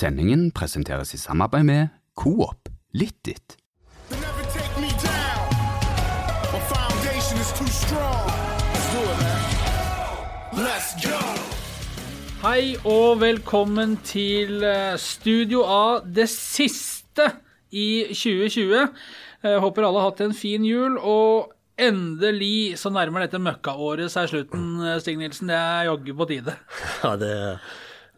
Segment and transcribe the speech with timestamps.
[0.00, 3.34] Sendingen presenteres i samarbeid med Coop Litt They
[4.16, 5.50] never take me down.
[6.54, 8.30] My foundation is too strong.
[8.72, 10.64] Let's do it, man.
[10.64, 11.20] Let's go.
[12.46, 17.28] Hei og velkommen til eh, Studio A, det siste
[17.68, 18.88] i 2020.
[19.44, 24.32] Jeg håper alle har hatt en fin jul, og endelig så nærmer dette møkkaåret seg
[24.32, 25.52] slutten, eh, Stig Nilsen.
[25.52, 26.56] Det er jaggu på tide.
[27.04, 27.36] Ja, det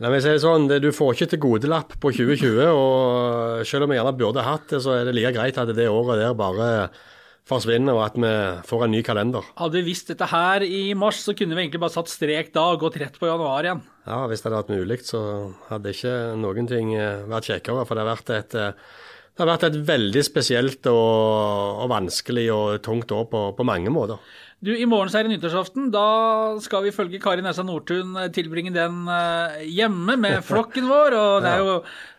[0.01, 3.93] La meg si det sånn, du får ikke til godelapp på 2020, og selv om
[3.93, 6.71] vi gjerne burde hatt det, så er det like greit at det året der bare
[7.49, 8.33] forsvinner, og at vi
[8.69, 9.47] får en ny kalender.
[9.59, 12.69] Hadde vi visst dette her i mars, så kunne vi egentlig bare satt strek da
[12.73, 13.83] og gått rett på januar igjen.
[14.07, 15.23] Ja, Hvis det hadde vært mulig, så
[15.69, 17.85] hadde ikke noen ting eh, vært kjekkere.
[17.87, 19.03] For det har vært et, eh,
[19.33, 23.93] det har vært et veldig spesielt og, og vanskelig og tungt år på, på mange
[23.95, 24.23] måter.
[24.63, 25.89] Du, I morgen så er det nyttårsaften.
[25.91, 26.03] Da
[26.63, 31.17] skal vi følge Kari Nessa Nordtun eh, tilbringe den eh, hjemme med flokken vår.
[31.19, 31.73] og det er jo,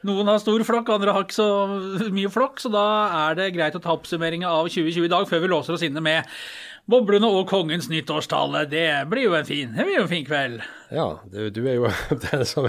[0.10, 2.60] Noen har stor flokk, andre har ikke så mye flokk.
[2.60, 2.84] Så da
[3.30, 6.04] er det greit å ta oppsummeringa av 2020 i dag før vi låser oss inne
[6.04, 6.28] med
[6.90, 8.66] boblene og kongens nyttårstale.
[8.72, 10.64] Det blir jo en fin, det blir jo en fin kveld.
[10.94, 11.90] Ja, du, du er jo
[12.26, 12.68] den som,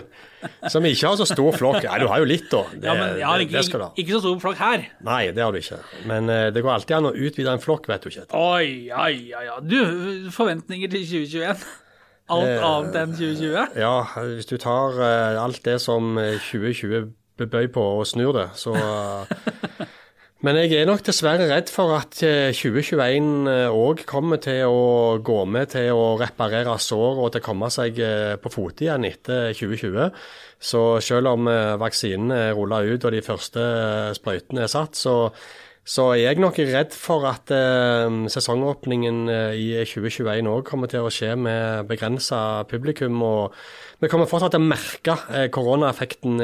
[0.71, 1.81] som ikke har så stor flokk.
[1.85, 2.63] Nei, du har jo litt, da.
[2.73, 3.89] Det, Ja, men jeg har ikke, det ha.
[4.01, 4.85] ikke så stor flokk her.
[5.05, 5.81] Nei, det har du ikke.
[6.11, 8.29] Men eh, det går alltid an å utvide en flokk, vet du ikke.
[8.39, 9.47] Oi, oi, oi.
[9.67, 9.81] Du,
[10.35, 11.67] forventninger til 2021?
[12.35, 13.75] Alt Eh, annet enn 2020?
[13.83, 13.97] Ja,
[14.31, 18.73] hvis du tar eh, alt det som eh, 2020 bebøy på og snur det, så
[20.45, 25.39] Men jeg er nok dessverre redd for at eh, 2021 òg kommer til å gå
[25.49, 29.55] med til å reparere sår og til å komme seg eh, på fote igjen etter
[29.57, 30.13] 2020.
[30.61, 35.01] Så selv om vaksinene vaksinen er rulla ut og de første eh, sprøytene er satt,
[35.01, 35.33] så
[35.85, 41.05] så er jeg nok redd for at eh, sesongåpningen eh, i 2021 òg kommer til
[41.05, 43.21] å skje med begrensa publikum.
[43.21, 43.53] og
[44.01, 46.41] Vi kommer fortsatt til å merke eh, koronaeffekten,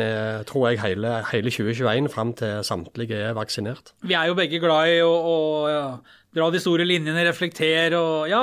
[0.49, 3.95] tror jeg, hele, hele 2021 fram til samtlige er vaksinert.
[4.05, 5.39] Vi er jo begge glad i å, å
[5.73, 5.87] ja,
[6.37, 8.43] dra de store linjene, reflektere og ja,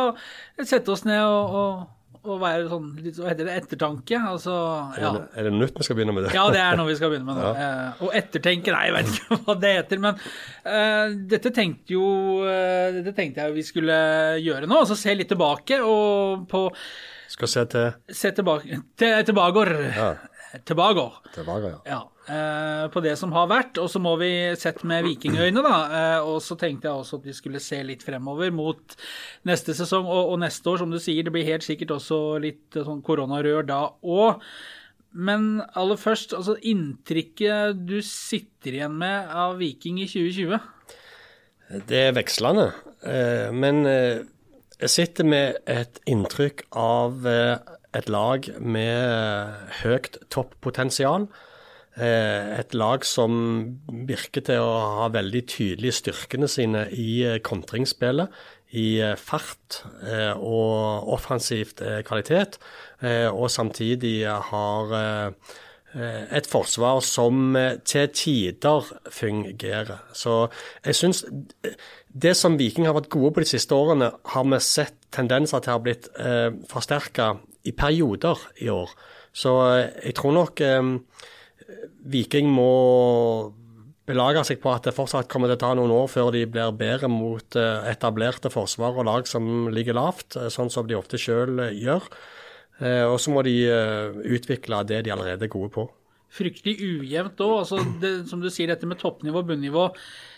[0.64, 1.86] sette oss ned og, og,
[2.28, 4.20] og være sånn litt hva heter det, ettertanke.
[4.32, 4.54] Altså,
[5.00, 5.10] ja.
[5.10, 6.34] Er, det, er det nytt vi skal begynne med det?
[6.36, 7.54] ja, det er noe vi skal begynne med nå.
[7.68, 10.02] Eh, og ettertenke, nei, jeg vet ikke hva det heter.
[10.04, 12.08] Men eh, dette tenkte jo
[12.46, 13.98] eh, Dette tenkte jeg vi skulle
[14.44, 14.82] gjøre nå.
[14.84, 16.68] Altså se litt tilbake og på
[17.32, 19.74] Skal se til Se tilbake til, Tilbakegård.
[19.98, 20.10] Ja.
[21.36, 21.80] Tilbake, ja.
[21.86, 22.00] Ja,
[22.32, 25.76] eh, på det som har vært, og så må vi sett med vikingøyne, da.
[26.00, 28.96] Eh, og så tenkte jeg også at vi skulle se litt fremover mot
[29.48, 31.28] neste sesong og, og neste år, som du sier.
[31.28, 34.40] Det blir helt sikkert også litt eh, sånn koronarør da òg.
[35.18, 40.60] Men aller først, altså inntrykket du sitter igjen med av Viking i 2020?
[41.88, 42.70] Det er vekslende,
[43.04, 44.24] eh, men eh,
[44.78, 47.58] jeg sitter med et inntrykk av eh,
[47.98, 51.28] et lag med høyt toppotensial.
[51.98, 58.30] Eh, Et lag som virker til å ha veldig tydelige styrkene sine i eh, kontringsspillet.
[58.78, 59.82] I eh, fart
[60.38, 62.58] og offensivt kvalitet,
[63.32, 64.92] og samtidig har
[65.96, 67.56] et forsvar som
[67.88, 70.02] til tider fungerer.
[70.12, 70.50] Så
[70.84, 71.24] jeg syns
[72.12, 75.74] det som Viking har vært gode på de siste årene, har vi sett tendenser til
[75.74, 77.36] å ha blitt eh, forsterka
[77.68, 78.94] i perioder i år.
[79.36, 80.92] Så eh, jeg tror nok eh,
[82.08, 82.72] Viking må
[84.08, 86.72] belage seg på at det fortsatt kommer til å ta noen år før de blir
[86.80, 91.20] bedre mot eh, etablerte forsvar og lag som ligger lavt, eh, sånn som de ofte
[91.20, 92.08] sjøl gjør.
[92.80, 95.88] Eh, Og så må de eh, utvikle det de allerede er gode på.
[96.38, 97.54] Fryktelig ujevnt òg.
[97.64, 97.82] Altså,
[98.28, 99.86] som du sier, dette med toppnivå og bunnivå.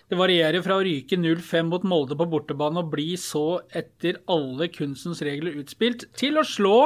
[0.09, 4.65] Det varierer fra å ryke 0-5 mot Molde på bortebane og bli så etter alle
[4.73, 6.77] kunstens regler utspilt, til å slå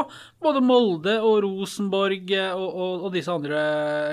[0.44, 3.61] både Molde og Rosenborg eh, og, og, og disse andre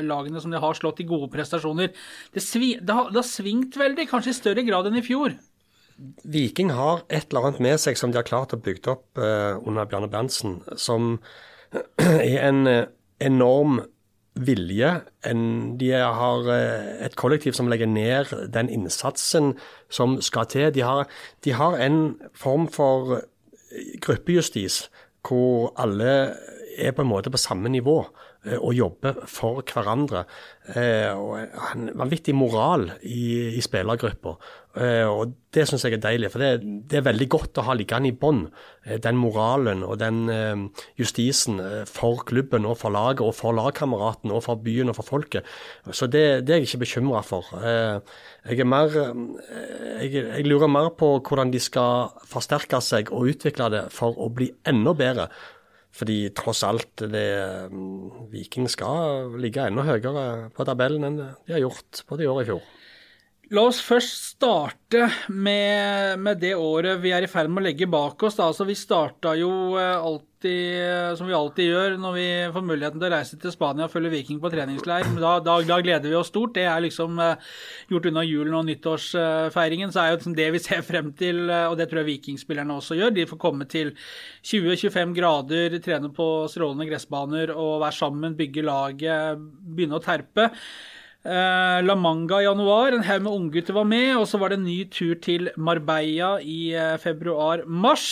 [0.06, 1.90] lagene som de har slått i gode prestasjoner.
[2.30, 5.34] Det, svi, det, har, det har svingt veldig, kanskje i større grad enn i fjor.
[6.30, 9.58] Viking har et eller annet med seg som de har klart å bygge opp eh,
[9.58, 11.16] under Bjarne Berntsen, som
[11.98, 12.84] er en eh,
[13.26, 13.82] enorm
[14.46, 14.92] vilje.
[15.26, 15.42] En,
[15.80, 19.54] de har eh, et kollektiv som legger ned den innsatsen
[19.92, 20.70] som skal til.
[20.74, 21.06] De har,
[21.44, 24.88] de har en form for eh, gruppejustis
[25.26, 26.34] hvor alle
[26.80, 27.98] er på en måte på samme nivå
[28.46, 30.24] eh, og jobber for hverandre.
[30.70, 34.36] Og en vanvittig moral i, i spillergruppa.
[34.78, 37.74] Eh, og det syns jeg er deilig, for det, det er veldig godt å ha
[37.74, 38.44] liggende i bånn.
[38.86, 41.58] eh, Den moralen og den eh, justisen
[41.90, 45.48] for klubben og for laget og for lagkameratene og for byen og for folket.
[45.90, 47.50] Så det, det er jeg ikke bekymra for.
[47.60, 53.72] Jeg, er mer, jeg, jeg lurer mer på hvordan de skal forsterke seg og utvikle
[53.74, 55.30] det for å bli enda bedre.
[55.90, 57.26] Fordi tross alt, det,
[57.74, 62.38] mm, Viking skal ligge enda høyere på tabellen enn de har gjort både i år
[62.38, 62.68] og i fjor.
[63.50, 67.88] La oss først starte med, med, det året vi er i ferd med å legge
[67.90, 68.36] bak oss.
[68.38, 73.02] Altså, vi starta jo eh, alltid, eh, som vi alltid gjør, når vi får muligheten
[73.02, 75.08] til å reise til Spania og følge Viking på treningsleir.
[75.18, 76.54] Da, da, da, gleder vi oss stort.
[76.60, 77.50] Det er liksom eh,
[77.90, 79.90] gjort unna julen og nyttårsfeiringen.
[79.90, 83.16] Så er jo det vi ser frem til, og det tror jeg vikingspillerne også gjør.
[83.18, 83.90] De får komme til
[84.46, 89.42] 20-25 grader, trene på strålende gressbaner og være sammen, bygge laget,
[89.74, 90.52] begynne å terpe.
[91.20, 94.14] Uh, La Manga i januar, en haug med unggutter var med.
[94.16, 98.08] Og så var det en ny tur til Marbella i uh, februar-mars.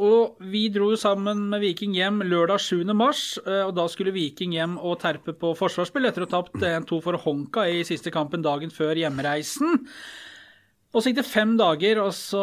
[0.00, 2.84] Og vi dro sammen med Viking hjem lørdag 7.
[2.96, 6.60] mars, uh, og da skulle Viking hjem og terpe på forsvarsspill etter å ha tapt
[6.60, 9.80] 1-2 for Honka i siste kampen dagen før hjemreisen.
[10.90, 12.42] Og så gikk det fem dager, og så,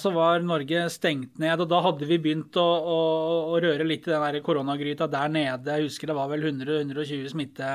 [0.00, 1.60] så, var Norge stengt ned.
[1.60, 3.00] Og da hadde vi begynt å, å,
[3.52, 5.74] å røre litt i den koronagryta der nede.
[5.76, 7.74] Jeg husker det var vel 100-120 smitte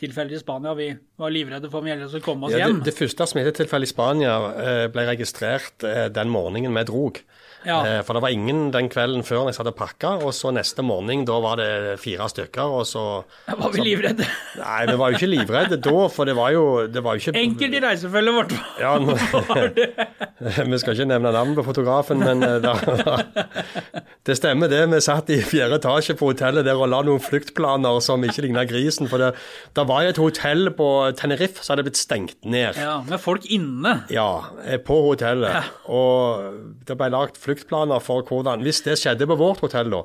[0.00, 0.74] tilfeller i Spania.
[0.76, 0.90] Vi
[1.20, 2.80] var livredde for om Gjelde skulle komme oss ja, hjem.
[2.80, 7.20] Det, det første smittetilfellet i Spania eh, ble registrert eh, den morgenen vi drog.
[7.66, 7.80] Ja.
[7.86, 10.52] Eh, for det var ingen den kvelden før når jeg satt og pakka, og så
[10.54, 13.04] neste morgen, da var det fire stykker, og så
[13.62, 14.26] Var vi livredde?
[14.60, 17.42] Nei, vi var jo ikke livredde da, for det var jo, det var jo ikke
[17.42, 19.16] Enkelt i reisefølget vårt ja, nå,
[20.72, 24.82] Vi skal ikke nevne navn på fotografen, men eh, da, da, det stemmer det.
[24.92, 28.66] Vi satt i fjerde etasje på hotellet der og la noen fluktplaner som ikke ligna
[28.68, 29.08] grisen.
[29.08, 29.30] For det,
[29.76, 32.76] det var jo et hotell på Tenerife som hadde blitt stengt ned.
[32.76, 34.02] Ja, Med folk inne?
[34.12, 34.28] Ja,
[34.66, 35.56] eh, på hotellet.
[35.56, 35.64] Ja.
[35.88, 40.02] Og det ble lagt flukt fluktplaner for hvordan Hvis det skjedde på vårt hotell, da,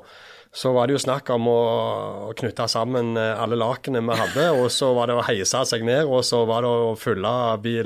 [0.52, 4.50] så var det jo snakk om å, knytte sammen eh, alle lakene vi hadde.
[4.60, 7.32] Og så var det å heise seg ned, og så var det å fylle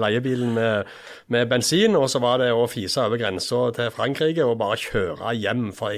[0.02, 0.90] leiebilen med,
[1.30, 1.94] med bensin.
[1.94, 5.70] Og så var det å fise over grensa til Frankrike og bare kjøre hjem.
[5.76, 5.94] For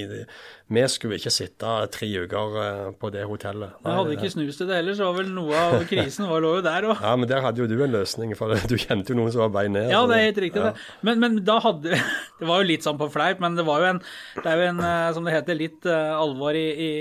[0.68, 3.78] vi skulle ikke sitte tre uker eh, på det hotellet.
[3.80, 6.50] Jeg hadde ikke snust til det heller, så var vel noe av krisen var, lå
[6.58, 7.00] jo der òg.
[7.00, 9.54] Ja, men der hadde jo du en løsning, for du kjente jo noen som var
[9.54, 9.88] bein ned.
[9.94, 10.60] Ja, det er helt riktig.
[10.60, 10.74] Ja.
[10.74, 11.00] det.
[11.08, 11.96] Men, men, da hadde
[12.38, 14.02] Det var jo litt sånn på fleip, men det var jo en,
[14.36, 16.92] det er jo en eh, som det heter, litt uh, alvor i, i,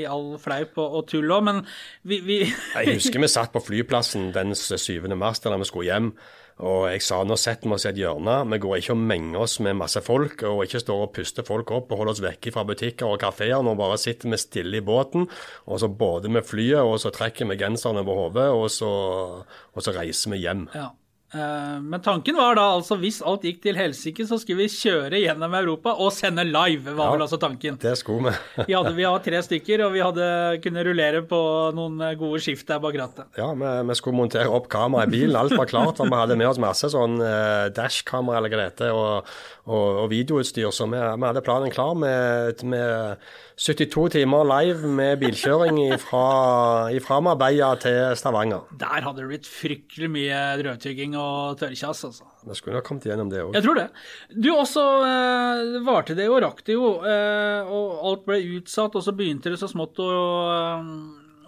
[0.00, 1.62] i, all fleip og, og tull òg, men
[2.02, 4.96] vi, vi Jeg husker vi satt på flyplassen den 7.
[5.12, 6.14] mars da vi skulle hjem.
[6.60, 8.36] Og jeg sa nå setter vi oss i et hjørne.
[8.52, 11.72] Vi går ikke og menger oss med masse folk, og ikke står og puster folk
[11.72, 13.64] opp og holder oss vekke fra butikker og kafeer.
[13.64, 15.28] Nå bare sitter vi stille i båten,
[15.64, 19.96] og så både vi flyet, og så trekker vi genserne over hodet, og, og, så
[19.96, 20.66] reiser vi hjem.
[20.76, 20.90] Ja.
[21.34, 25.20] Eh, men tanken var da altså hvis alt gikk til helsike, så skulle vi kjøre
[25.22, 27.78] gjennom Europa og sende live, var ja, vel altså tanken.
[27.80, 28.64] Det skulle vi.
[28.70, 30.30] vi hadde vi hadde tre stykker, og vi hadde
[30.64, 31.40] kunne rullere på
[31.76, 33.30] noen gode skift der bak rattet.
[33.38, 35.38] Ja, vi, vi, skulle montere opp kamera i bilen.
[35.38, 36.02] Alt var klart.
[36.02, 39.30] og Vi hadde med oss masse sånn eh, dashkamera eller hva det heter, og,
[39.70, 40.72] og, og, videoutstyr.
[40.74, 43.22] Så vi, vi, hadde planen klar med, med
[43.60, 48.66] 72 timer live med bilkjøring fra Marbella til Stavanger.
[48.82, 52.28] Der hadde det blitt fryktelig mye drøvtygging og tørrkjass, altså.
[52.48, 53.54] Jeg skulle nok kommet gjennom det òg.
[53.56, 53.88] Jeg tror det.
[54.34, 59.04] Du også eh, varte det jo, rakk det jo, eh, og alt ble utsatt, og
[59.04, 60.10] så begynte det så smått å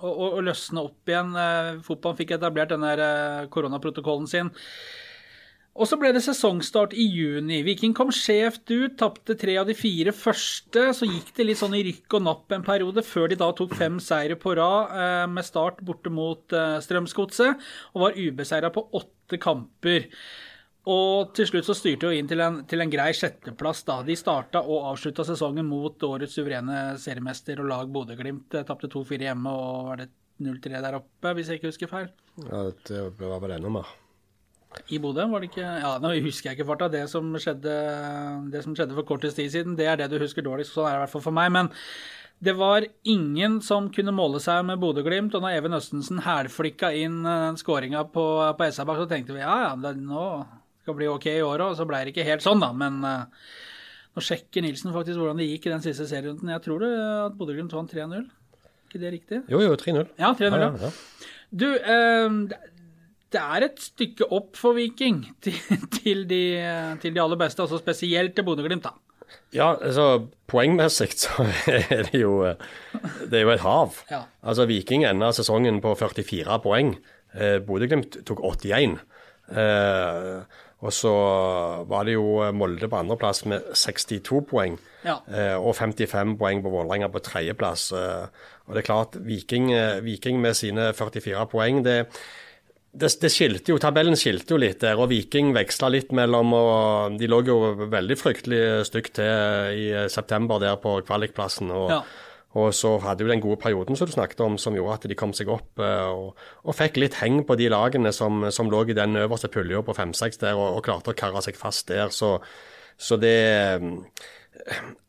[0.03, 1.33] å, å, løsne opp igjen.
[1.39, 4.51] Eh, fotballen fikk etablert den der eh, koronaprotokollen sin.
[5.73, 7.63] Og så ble det sesongstart i juni.
[7.65, 10.91] Viking kom skjevt ut, tapte tre av de fire første.
[10.93, 13.73] Så gikk det litt sånn i rykk og napp en periode, før de da tok
[13.79, 17.65] fem seire på rad, eh, med start borte mot eh, Strømsgodset,
[17.95, 20.11] og var ubeseira på åtte kamper.
[20.93, 23.85] Og til slutt så styrte jo inn til en, til en grei sjetteplass.
[23.89, 24.03] da.
[24.05, 28.61] De starta og avslutta sesongen mot årets suverene seriemester og lag Bodø-Glimt.
[28.69, 30.11] Tapte 2-4 hjemme og var det
[30.43, 32.13] 0-3 der oppe, hvis jeg ikke husker feil.
[32.45, 34.02] Ja, det var vel enda mer.
[34.93, 36.89] I Bodø, var det ikke Ja, nå husker jeg ikke farta.
[36.93, 37.77] Det som skjedde,
[38.53, 40.75] det som skjedde for kortest tid siden, det er det du husker dårligst.
[40.75, 41.53] Sånn er det i hvert fall for meg.
[41.55, 41.71] Men
[42.43, 45.35] det var ingen som kunne måle seg med Bodø-Glimt.
[45.37, 48.27] Og når Even Østensen hælflikka inn eh, den skåringa på,
[48.59, 50.25] på SR-bak, så tenkte vi ja, ja, det, nå
[50.83, 51.69] skal det bli ok i året.
[51.69, 52.73] Og så ble det ikke helt sånn, da.
[52.75, 53.47] Men uh,
[54.17, 56.51] nå sjekker Nilsen faktisk hvordan det gikk i den siste serierunden.
[56.57, 56.93] Jeg tror det
[57.29, 58.27] at Bodø-Glimt vant 3-0.
[58.89, 59.43] ikke det riktig?
[59.53, 60.11] Jo, jo, 3-0.
[60.19, 60.67] Ja, 3-0.
[60.67, 60.93] Ja, ja.
[61.63, 62.72] Du, uh,
[63.33, 65.57] det er et stykke opp for Viking til,
[65.99, 66.43] til, de,
[67.03, 68.95] til de, aller beste, altså spesielt til Bodø-Glimt, da.
[69.53, 73.97] Ja, altså poengmessig så er det jo Det er jo et hav.
[74.11, 74.23] Ja.
[74.43, 76.95] Altså Viking enda sesongen på 44 poeng.
[77.33, 78.99] Eh, Bodø-Glimt tok 81.
[79.53, 81.13] Eh, og så
[81.89, 84.79] var det jo Molde på andreplass med 62 poeng.
[85.05, 85.19] Ja.
[85.31, 87.91] Eh, og 55 poeng på Vålerenga på tredjeplass.
[87.93, 89.71] Eh, og det er klart, Viking,
[90.03, 91.99] Viking med sine 44 poeng det
[92.93, 97.17] det, det skilte jo, Tabellen skilte jo litt der, og Viking veksla litt mellom og
[97.21, 97.57] De lå jo
[97.89, 101.73] veldig fryktelig stygt til i september der på kvalikplassen.
[101.73, 102.03] og Ja.
[102.53, 105.17] Og så hadde jo den gode perioden som du snakket om, som gjorde at de
[105.17, 106.37] kom seg opp eh, og,
[106.69, 109.95] og fikk litt heng på de lagene som, som lå i den øverste pulja på
[109.97, 112.13] 5-6 der, og, og klarte å karre seg fast der.
[112.13, 112.37] Så,
[113.01, 113.89] så det eh,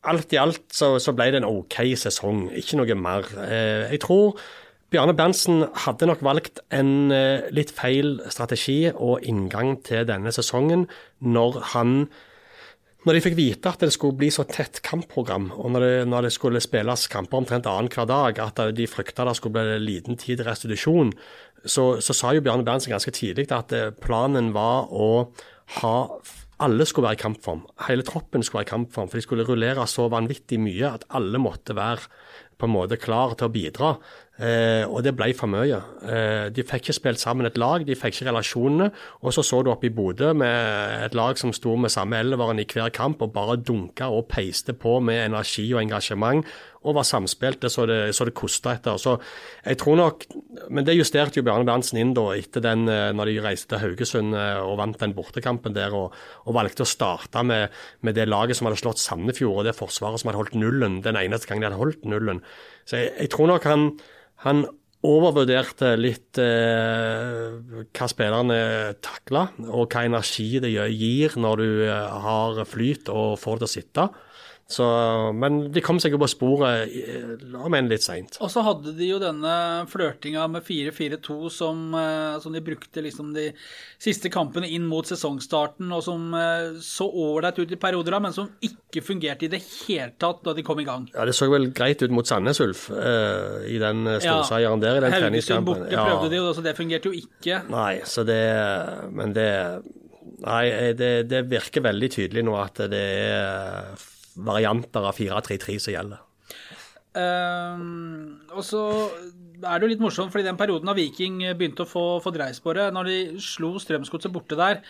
[0.08, 3.28] Alt i alt så, så ble det en OK sesong, ikke noe mer.
[3.44, 4.40] Eh, jeg tror
[4.93, 10.85] Bjarne Berntsen hadde nok valgt en eh, litt feil strategi og inngang til denne sesongen
[11.25, 11.95] når han
[13.03, 16.27] når de fikk vite at det skulle bli så tett kampprogram, og når det, når
[16.27, 20.39] det skulle spilles kamper omtrent annenhver dag, at de frykta det skulle bli liten tid
[20.39, 21.12] til restitusjon,
[21.65, 25.09] så, så sa jo Bjarne Berntsen ganske tidlig at eh, planen var å
[25.81, 25.97] ha
[26.63, 27.65] alle skulle være i kampform.
[27.89, 31.41] Hele troppen skulle være i kampform, for de skulle rullere så vanvittig mye at alle
[31.41, 32.07] måtte være
[32.63, 33.96] på en måte klar til å bidra.
[34.41, 35.77] Eh, og det ble for mye.
[36.10, 38.88] Eh, de fikk ikke spilt sammen et lag, de fikk ikke relasjonene.
[39.22, 42.62] Og så så du oppe i Bodø med et lag som sto med samme elveren
[42.63, 46.48] i hver kamp og bare dunka og peiste på med energi og engasjement.
[46.84, 49.00] Og var samspilte så det, så det kosta etter.
[49.02, 49.16] Så
[49.63, 50.25] jeg tror nok
[50.70, 53.84] Men det justerte jo Bjarne Berntsen inn da etter den eh, når de reiste til
[53.84, 56.16] Haugesund eh, og vant den bortekampen der, og,
[56.48, 60.22] og valgte å starte med, med det laget som hadde slått Sandefjord, og det forsvaret
[60.22, 62.44] som hadde holdt nullen den eneste gangen de hadde holdt nullen.
[62.90, 63.92] Så jeg, jeg tror nok han
[64.44, 64.66] han
[65.04, 67.56] overvurderte litt eh,
[67.92, 68.60] hva spillerne
[69.04, 73.68] takla, og hva energi det gir når du eh, har flyt og får det til
[73.68, 74.08] å sitte.
[74.74, 74.86] Så,
[75.36, 76.89] men de kom seg jo på sporet,
[77.51, 78.38] la meg inn litt seint.
[78.41, 79.51] Og så hadde de jo denne
[79.91, 83.50] flørtinga med 4-4-2 som, eh, som de brukte liksom de
[84.01, 88.48] siste kampene inn mot sesongstarten, og som eh, så ålreit ut i perioder, men som
[88.63, 91.10] ikke fungerte i det hele tatt da de kom i gang.
[91.13, 94.98] Ja, Det så vel greit ut mot Sandnes Ulf eh, i den eh, storseieren der.
[95.01, 95.84] i den treningskampen.
[95.84, 96.08] borte Ja.
[96.08, 97.62] prøvde de jo, så det fungerte jo ikke.
[97.70, 98.41] Nei, så det
[99.12, 99.50] Men det
[100.43, 103.93] Nei, det, det virker veldig tydelig nå at det er
[104.36, 106.22] varianter av 4-3-3 som gjelder.
[107.13, 108.84] Um, og så
[109.62, 112.62] er det jo litt morsomt, fordi den perioden da Viking begynte å få, få dreis
[112.63, 114.82] på det, når de slo Strømsgodset borte der,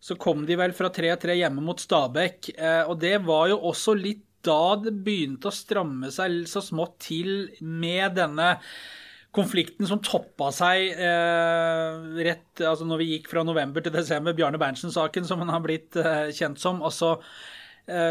[0.00, 2.54] så kom de vel fra 3-3 hjemme mot Stabæk.
[2.56, 6.96] eh, og det var jo også litt da det begynte å stramme seg så smått
[7.04, 8.54] til med denne
[9.36, 14.58] konflikten som toppa seg eh, rett altså når vi gikk fra november til desember, Bjarne
[14.58, 16.80] Berntsen-saken, som han har blitt eh, kjent som.
[16.86, 17.59] Altså, eh,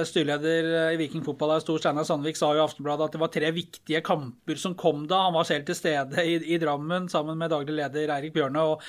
[0.10, 3.32] styreleder i Viking fotball her, Stor Steinar Sandvik, sa jo i Aftenbladet at det var
[3.34, 5.26] tre viktige kamper som kom da.
[5.28, 8.68] Han var selv til stede i, i Drammen sammen med daglig leder Eirik Bjørne.
[8.74, 8.86] og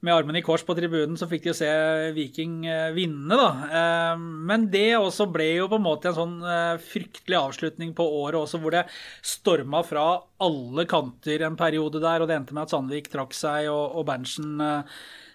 [0.00, 1.68] med armen i kors på tribunen så fikk de se
[2.14, 3.48] Viking eh, vinne, da.
[3.66, 8.06] Eh, Men det også ble jo på en måte en sånn eh, fryktelig avslutning på
[8.20, 8.84] året også, hvor det
[9.26, 10.06] storma fra
[10.44, 14.06] alle kanter en periode der, og det endte med at Sandvik trakk seg, og, og
[14.06, 14.54] Berntsen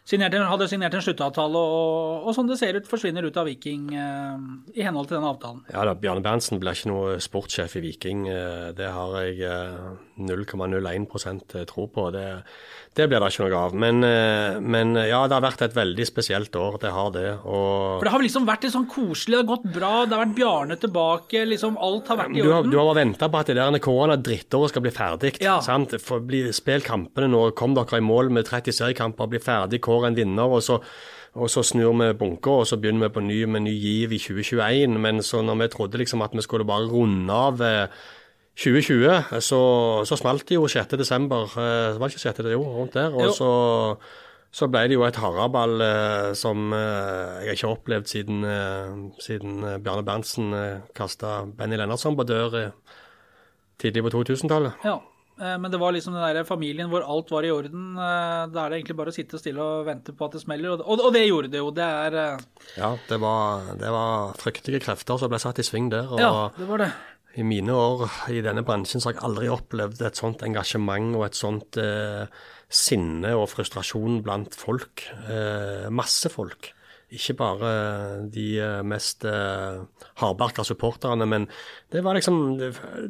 [0.04, 3.48] eh, signerte, hadde signert en sluttavtale, og, og sånn det ser ut, forsvinner ut av
[3.48, 4.38] Viking eh,
[4.76, 5.64] i henhold til den avtalen.
[5.72, 8.28] Ja da, Bjarne Berntsen blir ikke noe sportssjef i Viking.
[8.28, 12.10] eh, Det har jeg eh, 0,01% tro på.
[12.12, 12.26] Det,
[12.94, 13.76] det blir det ikke noe av.
[13.84, 16.78] Men, eh, men ja, det har vært et veldig spesielt år.
[16.84, 17.26] Det har det.
[17.42, 20.26] Og For det har liksom vært litt sånn koselig, det har gått bra, det har
[20.26, 22.72] vært Bjarne tilbake, liksom alt har vært i du har, orden.
[22.72, 25.34] du har venta på at det der korona-drittåret skal bli ferdig.
[25.42, 25.58] Ja.
[25.66, 25.98] sant?
[26.04, 27.48] For bli, Spill kampene nå.
[27.58, 30.46] Kom dere i mål med 30 seriekamper, bli ferdig, kår en vinner.
[30.46, 30.82] og så
[31.34, 34.20] og så snur vi bunker, og så begynner vi på ny med ny giv i
[34.22, 35.00] 2021.
[35.02, 37.88] Men så når vi trodde liksom at vi skulle bare runde av eh,
[38.56, 39.60] 2020, så,
[40.06, 40.94] så smalt det jo 6.
[41.00, 41.48] desember.
[41.56, 42.44] det var ikke 6.
[42.46, 43.16] det, jo, rundt der.
[43.18, 43.48] Og så,
[44.54, 48.92] så ble det jo et haraball eh, som eh, jeg ikke har opplevd siden, eh,
[49.26, 53.00] siden eh, Bjarne Berntsen eh, kasta Benny Lennartson på dør eh,
[53.82, 54.86] tidlig på 2000-tallet.
[54.86, 55.00] Ja,
[55.42, 57.96] eh, men det var liksom den der familien hvor alt var i orden.
[57.98, 60.76] eh, Da er det egentlig bare å sitte stille og vente på at det smeller,
[60.78, 61.72] og, og, og det gjorde det jo.
[61.74, 62.46] Det er eh,
[62.78, 66.06] Ja, det var, det var fryktelige krefter som ble satt i sving der.
[66.14, 66.92] og Ja, det var det.
[67.34, 71.26] I mine år i denne bransjen så har jeg aldri opplevd et sånt engasjement og
[71.26, 72.28] et sånt eh,
[72.70, 75.08] sinne og frustrasjon blant folk.
[75.26, 76.70] Eh, masse folk.
[77.14, 77.72] Ikke bare
[78.34, 79.82] de eh, mest eh,
[80.22, 81.50] hardbarka supporterne, men
[81.94, 82.40] det var liksom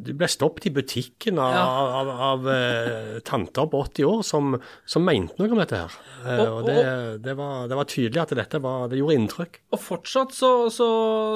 [0.04, 1.64] Du ble stoppet i butikken av, Ja.
[1.64, 4.54] av, av av tanter på 80 år som,
[4.86, 5.94] som mente noe om dette her.
[6.24, 6.76] Og, Og- og det,
[7.24, 9.60] det, var, det var tydelig at dette var, det gjorde inntrykk.
[9.76, 10.88] Og fortsatt så, så,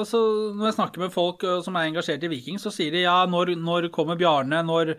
[0.08, 0.20] så
[0.56, 3.54] når jeg snakker med folk som er engasjert i Viking, så sier de ja, når,
[3.60, 4.94] når kommer Bjarne, når,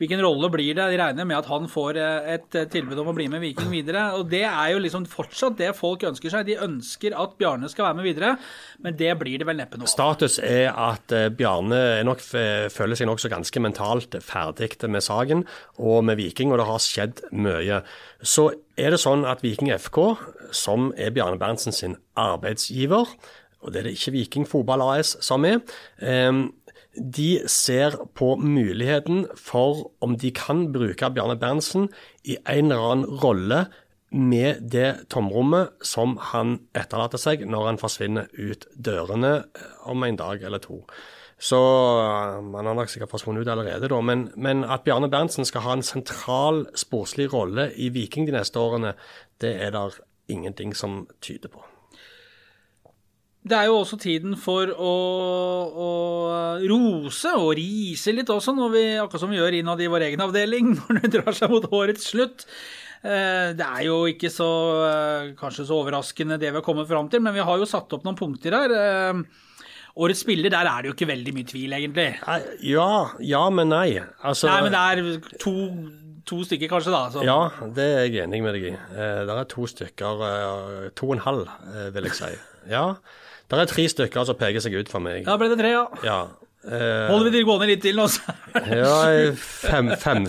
[0.00, 0.88] hvilken rolle blir det?
[0.94, 4.06] De regner med at han får et tilbud om å bli med Viking videre.
[4.18, 6.48] Og det er jo liksom fortsatt det folk ønsker seg.
[6.50, 8.34] De ønsker at Bjarne skal være med videre,
[8.84, 9.92] men det blir det vel neppe noe av.
[9.94, 12.22] Status er at eh, Bjarne nok,
[12.74, 15.44] føler seg nokså ganske mentalt ferdig med saken
[15.78, 17.82] og med Viking, og det har skjedd mye.
[18.24, 18.48] Så
[18.80, 20.00] er det sånn at Viking FK,
[20.54, 23.14] som er Bjarne Berntsen sin arbeidsgiver,
[23.64, 25.62] og det er det ikke Viking Fotball AS som er,
[26.02, 26.44] eh,
[26.94, 31.88] de ser på muligheten for om de kan bruke Bjarne Berntsen
[32.24, 33.64] i en eller annen rolle
[34.14, 40.20] med det tomrommet som han etterlater seg når han forsvinner ut dørene eh, om en
[40.20, 40.84] dag eller to.
[41.38, 44.00] Så eh, man har nok sikkert forsvunnet ut allerede, da.
[44.00, 48.60] Men, men at Bjarne Berntsen skal ha en sentral sportslig rolle i Viking de neste
[48.60, 48.94] årene,
[49.42, 49.86] det er det
[50.30, 51.64] ingenting som tyder på.
[53.44, 54.92] Det er jo også tiden for å,
[55.84, 55.88] å
[56.64, 60.70] rose og rise litt også, vi, akkurat som vi gjør innad i vår egen avdeling
[60.78, 62.46] når det drar seg mot årets slutt.
[63.04, 64.48] Eh, Det er jo ikke så
[64.86, 67.92] eh, kanskje så overraskende det vi har kommet fram til, men vi har jo satt
[67.92, 68.76] opp noen punkter her.
[69.94, 72.06] Årets spiller, der er det jo ikke veldig mye tvil, egentlig.
[72.66, 72.86] Ja,
[73.22, 74.00] ja, men nei.
[74.26, 75.52] Altså, Nei, men det er to,
[76.26, 77.02] to stykker, kanskje, da.
[77.14, 77.22] Så.
[77.22, 77.36] Ja,
[77.76, 78.72] det er jeg enig med deg i.
[78.74, 82.30] Eh, det er to stykker, eh, to og en halv, eh, vil jeg si.
[82.72, 82.88] Ja,
[83.52, 85.22] det er tre stykker som peker seg ut for meg.
[85.28, 85.84] Da ble det tre, ja.
[86.02, 86.18] Ja.
[86.64, 88.22] Uh, Holder vi de gående litt til nå, så
[88.72, 90.24] Ja, fem, fem.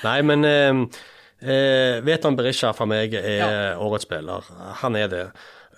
[0.00, 1.02] Nei, men uh,
[1.44, 3.50] uh, Veton Berisha for meg er Ja.
[3.76, 4.48] årets spiller.
[4.80, 5.22] Han er det.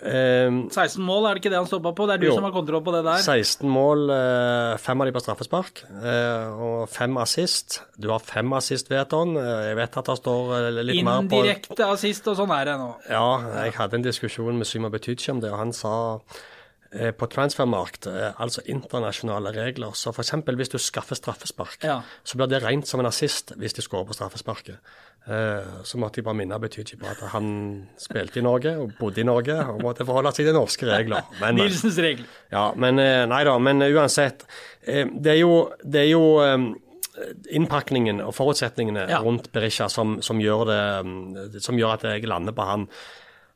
[0.01, 2.07] Eh, 16 mål, er det ikke det han stoppa på?
[2.09, 2.35] Det er du Jo.
[2.35, 3.21] som har kontroll på det der.
[3.21, 7.81] 16 mål, eh, fem av de på straffespark, eh, og fem assist.
[7.99, 9.35] Du har fem assist, Veton.
[9.35, 9.65] han.
[9.67, 12.77] Jeg vet at det står litt litt mer på Indirekte assist, og sånn er det
[12.79, 12.95] nå.
[13.09, 16.21] Ja, jeg hadde en diskusjon med Syma Betydschi om det, og han sa eh,
[17.15, 20.31] på transfermarkt, eh, altså internasjonale regler, så f.eks.
[20.43, 22.01] hvis du skaffer straffespark, Ja.
[22.23, 24.75] så blir det regnet som en assist hvis de skårer på straffesparket.
[25.29, 29.21] Eh, så måtte jeg bare minne ikke på at han spilte i Norge og bodde
[29.21, 31.21] i Norge og måtte forholde seg til norske regler.
[31.41, 31.55] Men.
[31.61, 32.25] Nilsens regel.
[32.51, 34.43] Ja, men eh, nei da, men eh, uansett.
[34.83, 36.57] eh, Det er jo, det er jo eh,
[37.53, 39.19] innpakningen og forutsetningene Ja.
[39.21, 42.87] rundt Berisha som, som, gjør det, mm, som gjør at jeg lander på han.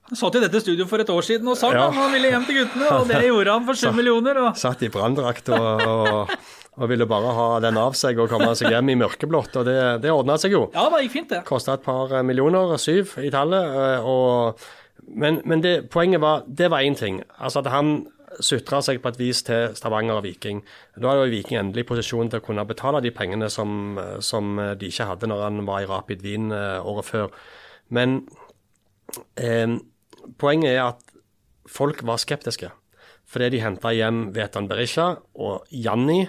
[0.06, 1.88] Han satt i dette studioet for et år siden og sang Ja.
[1.90, 4.38] han ville hjem til guttene, og det gjorde han for sju millioner.
[4.44, 4.58] Og...
[4.62, 6.34] Satt i branndrakt og, og,
[6.78, 9.78] og ville bare ha den av seg og komme seg hjem i mørkeblått, og det,
[10.04, 10.68] det ordna seg jo.
[10.76, 11.40] Ja, det gikk fint, det.
[11.50, 13.66] Kosta et par millioner, syv i tallet.
[13.82, 14.62] eh, Og,
[15.10, 17.24] men men det, poenget var det var én ting.
[17.40, 17.96] Altså at han
[18.44, 20.62] sutra seg på et vis til Stavanger og Viking.
[21.00, 24.58] Da er jo Viking endelig i posisjon til å kunne betale de pengene som, som
[24.78, 27.30] de ikke hadde når han var i Rapid Wien eh, året før.
[27.96, 28.20] Men
[29.40, 29.78] eh,
[30.42, 31.16] poenget er at
[31.70, 32.72] folk var skeptiske.
[33.26, 36.26] Fordi de henta hjem Vetan Berisha og Janni.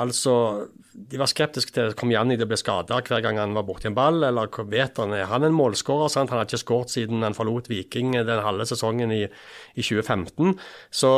[0.00, 3.66] Altså, de var skeptiske til kom Janni til å bli skada hver gang han var
[3.66, 6.08] borti en ball, eller Vetan er han en målskårer?
[6.12, 6.30] sant?
[6.30, 10.54] Han har ikke skåret siden han forlot Viking den halve sesongen i, i 2015.
[10.94, 11.12] Så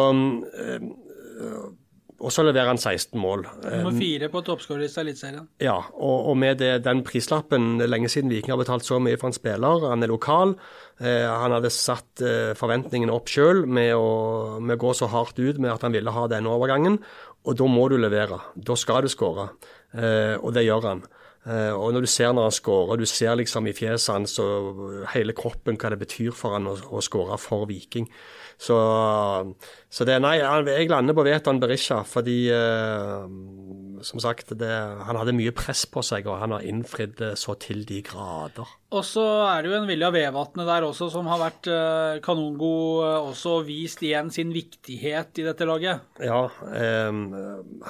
[0.56, 0.88] eh,
[2.22, 3.40] Og så leverer han 16 mål.
[3.66, 5.48] Eh, Nummer fire på toppskårerlista i Eliteserien.
[5.60, 9.00] ja, og, og med det, den prislappen det er lenge siden Viking har betalt så
[9.02, 9.88] mye for en spiller.
[9.90, 10.54] Han er lokal.
[11.02, 13.90] Eh, han hadde satt eh, forventningene opp sjøl med,
[14.62, 17.00] med å gå så hardt ut med at han ville ha denne overgangen.
[17.42, 18.38] Og da må du levere.
[18.54, 19.48] Da skal du skåre.
[19.98, 21.02] Eh, og det gjør han.
[21.42, 25.02] Eh, og når du ser når han skårer, du ser liksom i fjeset hans og
[25.10, 28.06] hele kroppen hva det betyr for han å, å skåre for Viking.
[28.62, 28.78] Så,
[29.90, 33.24] så det Nei, jeg lander på Veton Berisha fordi eh,
[34.06, 34.70] som sagt, det,
[35.06, 38.68] han hadde mye press på seg, og han har innfridd så til de grader.
[38.92, 43.04] Og så er det jo en Vilja Vevatnet der også, som har vært eh, kanongod,
[43.06, 46.02] eh, også vist igjen sin viktighet i dette laget.
[46.22, 46.44] Ja,
[46.74, 47.22] eh,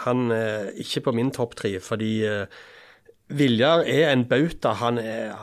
[0.04, 2.62] han er ikke på min topp tre, fordi eh,
[3.36, 4.74] Viljar er en bauta.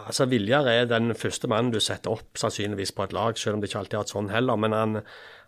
[0.06, 3.62] Altså Viljar er den første mannen du setter opp sannsynligvis på et lag, selv om
[3.62, 4.60] det ikke alltid har vært sånn heller.
[4.62, 5.02] Men han,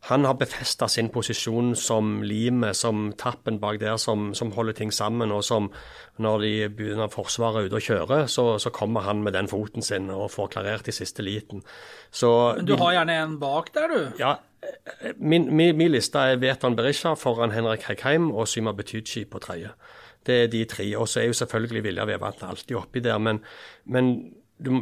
[0.09, 4.93] han har befesta sin posisjon som limet, som tappen bak der, som, som holder ting
[4.95, 5.33] sammen.
[5.35, 5.71] Og som
[6.21, 10.09] når de begynner Forsvaret ute og kjører, så, så kommer han med den foten sin
[10.13, 11.65] og får klarert i siste liten.
[12.11, 14.21] Så du har gjerne en bak der, du.
[14.21, 14.35] ja,
[15.17, 19.73] min, min, min liste er Veton Berisha foran Henrik Heikheim og Syma Betydschi på tredje.
[20.27, 20.85] Det er de tre.
[20.97, 23.41] Og så er jo selvfølgelig Vilja Vevatn alltid oppi der, men,
[23.85, 24.11] men
[24.61, 24.75] du,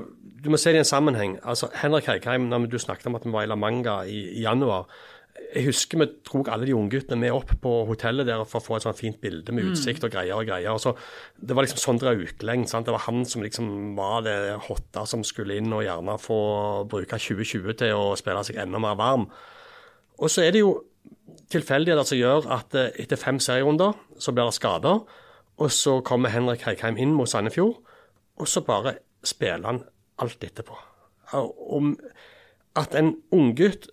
[0.43, 1.37] du må se det i en sammenheng.
[1.43, 4.43] Altså, Henrik Heikheim, når du snakket om at vi var i La Manga i, i
[4.43, 4.89] januar.
[5.55, 8.75] Jeg husker vi dro alle de ungguttene med opp på hotellet der for å få
[8.75, 10.73] et sånt fint bilde med utsikt og greier og greier.
[10.75, 10.93] Og så,
[11.39, 12.67] det var liksom Sondre Aukleng.
[12.67, 14.35] Det var han som liksom var det
[14.67, 16.41] hotta som skulle inn og gjerne få
[16.91, 19.29] bruke 2020 til å spille seg enda mer varm.
[20.19, 20.75] Og så er det jo
[21.53, 25.01] tilfeldigheter som gjør at eh, etter fem serierunder så blir det skader.
[25.59, 27.79] Og så kommer Henrik Heikheim inn mot Sandefjord,
[28.39, 29.81] og så bare spiller han
[30.23, 30.77] alt etterpå.
[31.35, 31.93] Om
[32.79, 33.89] at en unggutt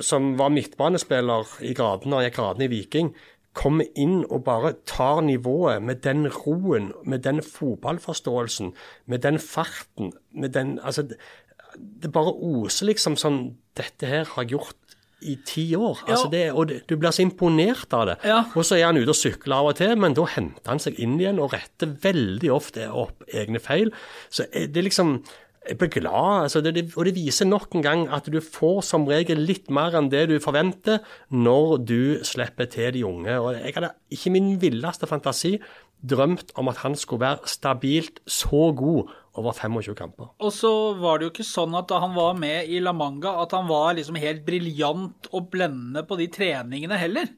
[0.00, 3.12] som var midtbanespiller i gradene, og gikk gradene i Viking,
[3.52, 8.72] kommer inn og bare tar nivået med den roen, med den fotballforståelsen,
[9.06, 14.76] med den farten, med den Altså, det, bare oser liksom sånn Dette her har gjort
[15.22, 16.02] i ti år.
[16.06, 18.16] Altså det, og det, du blir så imponert av det.
[18.26, 18.42] Ja.
[18.54, 20.98] Og så er han ute og sykler av og til, men da henter han seg
[21.02, 23.92] inn igjen og retter veldig ofte opp egne feil.
[24.32, 25.20] Så det er liksom
[25.62, 28.80] jeg blir glad, altså det, det, og det viser nok en gang at du får
[28.82, 30.98] som regel litt mer enn det du forventer
[31.30, 33.36] når du slipper til de unge.
[33.38, 35.60] Og Jeg hadde ikke min villeste fantasi
[36.02, 40.28] drømt om at han skulle være stabilt så god over 25 kamper.
[40.44, 43.32] Og så var det jo ikke sånn at da han var med i La Manga,
[43.42, 47.30] at han var liksom helt briljant og blendende på de treningene heller.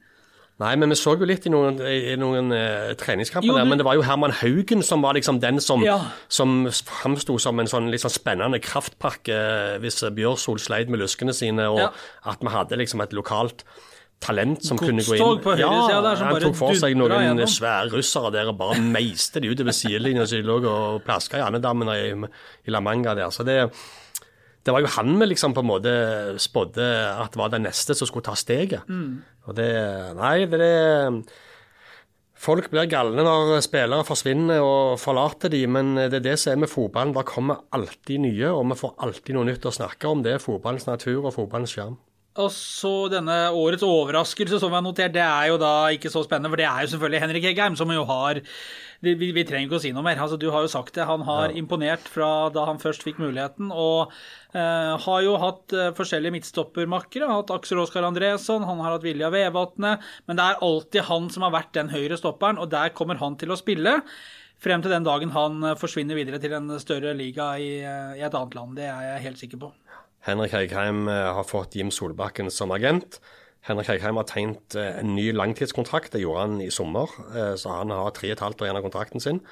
[0.63, 3.81] Nei, men vi så jo litt i noen, i noen eh, treningskamper Jo, der, men
[3.81, 5.97] det var jo Herman Haugen som var liksom den som, Ja.
[6.31, 11.67] som framsto som en sånn sånn spennende kraftpakke eh, hvis Bjørsol sleit med luskene sine,
[11.67, 11.89] og Ja.
[12.31, 13.65] at vi hadde liksom et lokalt
[14.23, 15.23] talent som kunne gå inn.
[15.23, 15.73] Godstog på ja,
[16.05, 17.51] der som han tok for seg noen gjennom.
[17.51, 21.45] svære russere der og bare meiste de utover sidelinja, så de lå og plaska i
[21.45, 22.33] andedammen i,
[22.65, 23.31] i La Manga der.
[23.35, 23.61] Så det
[24.65, 25.91] det var jo han vi liksom på en måte
[26.41, 26.85] spådde
[27.21, 28.87] at var den neste som skulle ta steget.
[28.89, 29.19] Mm.
[29.45, 29.73] Og det
[30.17, 31.19] Nei, det er
[32.45, 36.65] Folk blir galne når spillere forsvinner og forlater de, men det er det som er
[36.65, 37.15] med fotballen.
[37.17, 40.25] Det kommer alltid nye, og vi får alltid noe nytt å snakke om.
[40.25, 41.95] Det er fotballens natur og fotballens skjerm.
[42.43, 46.25] Og så denne årets overraskelse som vi har notert, det er jo da ikke så
[46.25, 48.43] spennende, for det er jo selvfølgelig Henrik Heggheim, som jo har
[49.05, 50.17] Vi, vi, trenger ikke å si noe mer.
[50.17, 51.05] Altså, du har jo sagt det.
[51.05, 54.15] Han har imponert fra da han først fikk muligheten, og
[54.57, 57.29] eh, har jo hatt eh, forskjellige midtstoppermakkere.
[57.29, 61.45] Hatt Aksel Oskar Andresson, han har hatt Vilja Vevatnet, men det er alltid han som
[61.45, 63.99] har vært den høyre stopperen, og der kommer han til å spille.
[64.65, 68.25] Frem til den dagen han eh, forsvinner videre til en større liga i, eh, i
[68.25, 68.79] et annet land.
[68.81, 69.75] Det er jeg helt sikker på.
[70.25, 73.21] Henrik Heikheim eh, har fått Jim Solbakken som agent.
[73.65, 76.15] Henrik Heikheim har tegnet eh, en ny langtidskontrakt.
[76.15, 78.81] Det gjorde han i sommer, eh, så han har tre og et halvt år igjen
[78.81, 79.43] av kontrakten sin.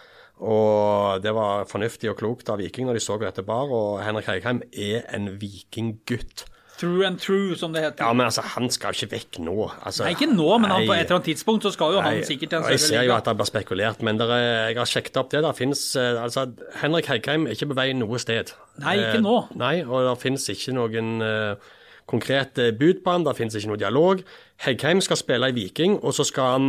[0.42, 3.68] Og det var fornuftig og klokt av Viking når de så hva dette bar.
[3.68, 6.46] Og Henrik Heikheim er en vikinggutt.
[6.83, 8.03] Through and through, som det heter.
[8.03, 9.55] Ja, men altså, han skal jo ikke vekk nå.
[9.87, 12.18] Altså, Nei, ikke nå, men han på et eller annet tidspunkt så skal jo han
[12.27, 14.33] sikkert til en og Jeg ser jo at det blir spekulert, men er,
[14.73, 15.45] jeg har sjekket opp det.
[15.47, 16.49] Der finnes, eh, altså,
[16.83, 18.51] Henrik Heikheim er ikke på vei noe sted.
[18.83, 19.37] Nei, ikke Eh, nå.
[19.62, 21.71] Nei, og det finnes ikke noen eh,
[22.11, 24.23] konkret eh, bud på han, det finnes ikke noe dialog.
[24.66, 26.68] Heikheim skal spille i Viking, og så skal han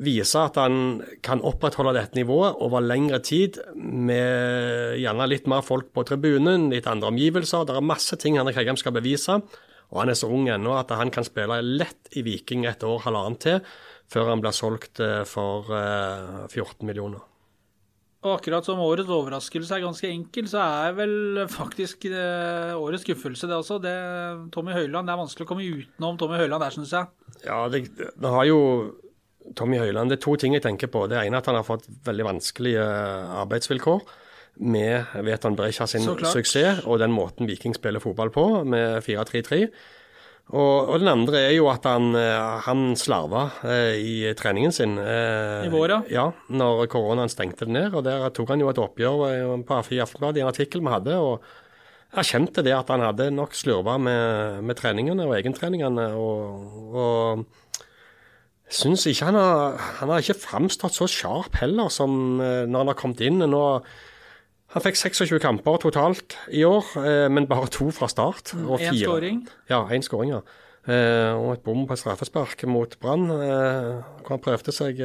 [0.00, 5.90] vise at han kan opprettholde dette nivået over lengre tid, med gjerne litt mer folk
[5.94, 7.66] på tribunen, litt andre omgivelser.
[7.68, 9.40] Det er masse ting Henrik Heggem skal bevise.
[9.90, 13.02] Og han er så ung ennå at han kan spille lett i Viking et år,
[13.08, 13.58] halvannet til,
[14.10, 17.26] før han blir solgt eh, for eh, 14 millioner.
[18.20, 21.14] Og akkurat som årets overraskelse er ganske enkel, så er vel
[21.50, 23.78] faktisk eh, årets skuffelse det også.
[23.82, 23.94] Det,
[24.54, 27.08] Tommy Høiland, det er vanskelig å komme utenom Tommy Høiland der, syns jeg.
[27.46, 28.60] Ja, det, det har jo
[29.56, 31.06] Tommy Høiland, det er to ting jeg tenker på.
[31.10, 32.84] Det ene er at han har fått veldig vanskelige
[33.44, 34.02] arbeidsvilkår
[34.60, 39.62] med Veton Brecha sin suksess og den måten Viking spiller fotball på, med 4-3-3.
[40.50, 44.96] Og, og den andre er jo at han, eh, han slarva eh, i treningen sin.
[44.98, 46.24] eh, I vår, ja.
[46.50, 47.94] Når koronaen stengte det ned.
[47.94, 50.90] og Der tok han jo et oppgjør eh, på AFI Aftenblad i en artikkel vi
[50.90, 51.16] hadde.
[51.22, 51.44] og
[52.10, 56.08] erkjente det at han hadde nok slurva med, med treningene og egentreningene.
[56.18, 57.44] og, og
[58.70, 62.92] syns ikke han har, han har ikke framstått så sharp heller som eh, når han
[62.92, 63.42] har kommet inn.
[63.42, 63.62] Nå,
[64.74, 68.54] han fikk 26 kamper totalt i år, eh, men bare to fra start.
[68.62, 69.44] og Én skåring.
[69.70, 70.42] Ja, én skåring, ja.
[70.88, 75.02] Eh, og et bom på et straffespark mot Brann, hvor han prøvde seg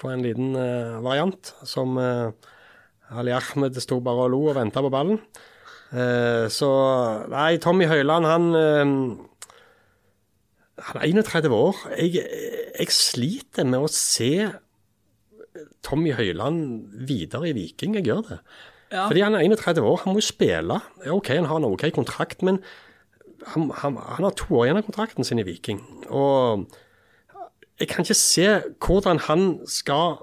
[0.00, 0.54] på en liten
[1.04, 5.20] variant som Ali Ahmed sto bare og lo og venta på ballen.
[6.48, 6.70] Så
[7.28, 9.18] Nei, Tommy Høiland, han
[10.78, 11.80] Han er 31 år.
[11.98, 12.22] Jeg,
[12.78, 14.48] jeg sliter med å se
[15.84, 17.98] Tommy Høiland videre i Viking.
[17.98, 18.38] Jeg gjør det.
[18.92, 19.06] Ja.
[19.08, 20.78] Fordi han er 31 år, han må jo spille.
[21.12, 22.60] OK, han har en OK kontrakt, men
[23.52, 25.80] han, han, han har to år igjen av kontrakten sin i Viking.
[26.12, 26.66] Og
[27.80, 28.46] jeg kan ikke se
[28.84, 30.20] hvordan han skal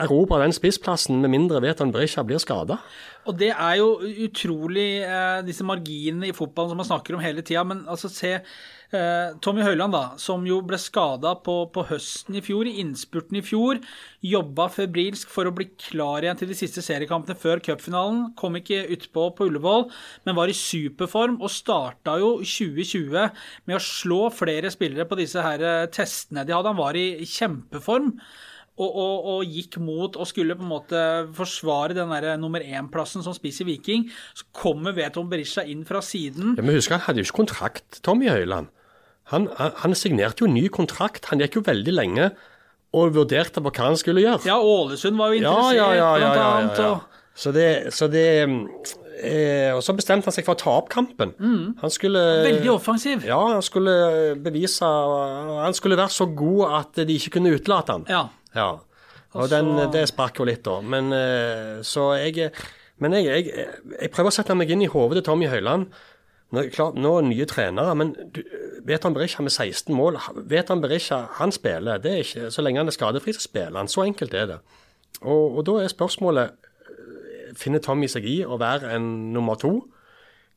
[0.00, 2.78] erobre den spissplassen med mindre Veton Berisha blir skada.
[3.22, 7.44] Og det er jo utrolig, eh, disse marginene i fotballen som man snakker om hele
[7.46, 7.62] tida.
[7.62, 12.42] Men altså, se eh, Tommy Høiland, da, som jo ble skada på, på høsten i
[12.42, 13.78] fjor, i innspurten i fjor.
[14.26, 18.32] Jobba febrilsk for å bli klar igjen til de siste seriekampene før cupfinalen.
[18.38, 19.86] Kom ikke utpå på Ullevål,
[20.26, 23.30] men var i superform og starta jo 2020
[23.70, 26.74] med å slå flere spillere på disse her eh, testene de hadde.
[26.74, 28.16] Han var i kjempeform.
[28.80, 31.00] Og, og, og gikk mot og skulle på en måte
[31.36, 34.06] forsvare den der nummer én-plassen som spiser Viking.
[34.34, 36.54] Så kommer Veton Berisha inn fra siden.
[36.56, 38.70] Ja, men husk, han hadde jo ikke kontrakt, Tommy Høiland.
[39.30, 41.28] Han, han, signerte jo ny kontrakt.
[41.30, 42.30] Han gikk jo veldig lenge
[42.96, 44.42] og vurderte på hva han skulle gjøre.
[44.48, 46.80] Ja, Ålesund var jo interessert, ja, ja, ja, blant annet.
[46.80, 46.92] ja, ja.
[46.96, 48.24] Og, Så det, så det
[49.24, 51.32] eh, Og så bestemte han seg for å ta opp kampen.
[51.80, 52.44] Han skulle Mm.
[52.50, 53.24] veldig offensiv.
[53.24, 58.04] Ja, han skulle bevise Han skulle være så god at de ikke kunne utelate han.
[58.08, 58.28] Ja.
[58.56, 58.70] Ja.
[59.32, 60.80] Og den, det sprakk jo litt, da.
[60.84, 62.50] Men eh, så jeg
[63.00, 65.88] Men jeg, jeg, jeg prøver å sette meg inn i hodet til Tommy Høiland.
[66.52, 68.42] Nå, klart, nå er nye trenere, men du,
[68.84, 70.18] Veton Berisha med 16 mål
[70.50, 71.98] Veton Berisha han spiller.
[71.98, 73.88] det er ikke, Så lenge han er skadefri, så spiller han.
[73.88, 74.58] Så enkelt er det.
[75.22, 79.72] Og, og da er spørsmålet eh, Finner Tommy seg i å være en nummer to?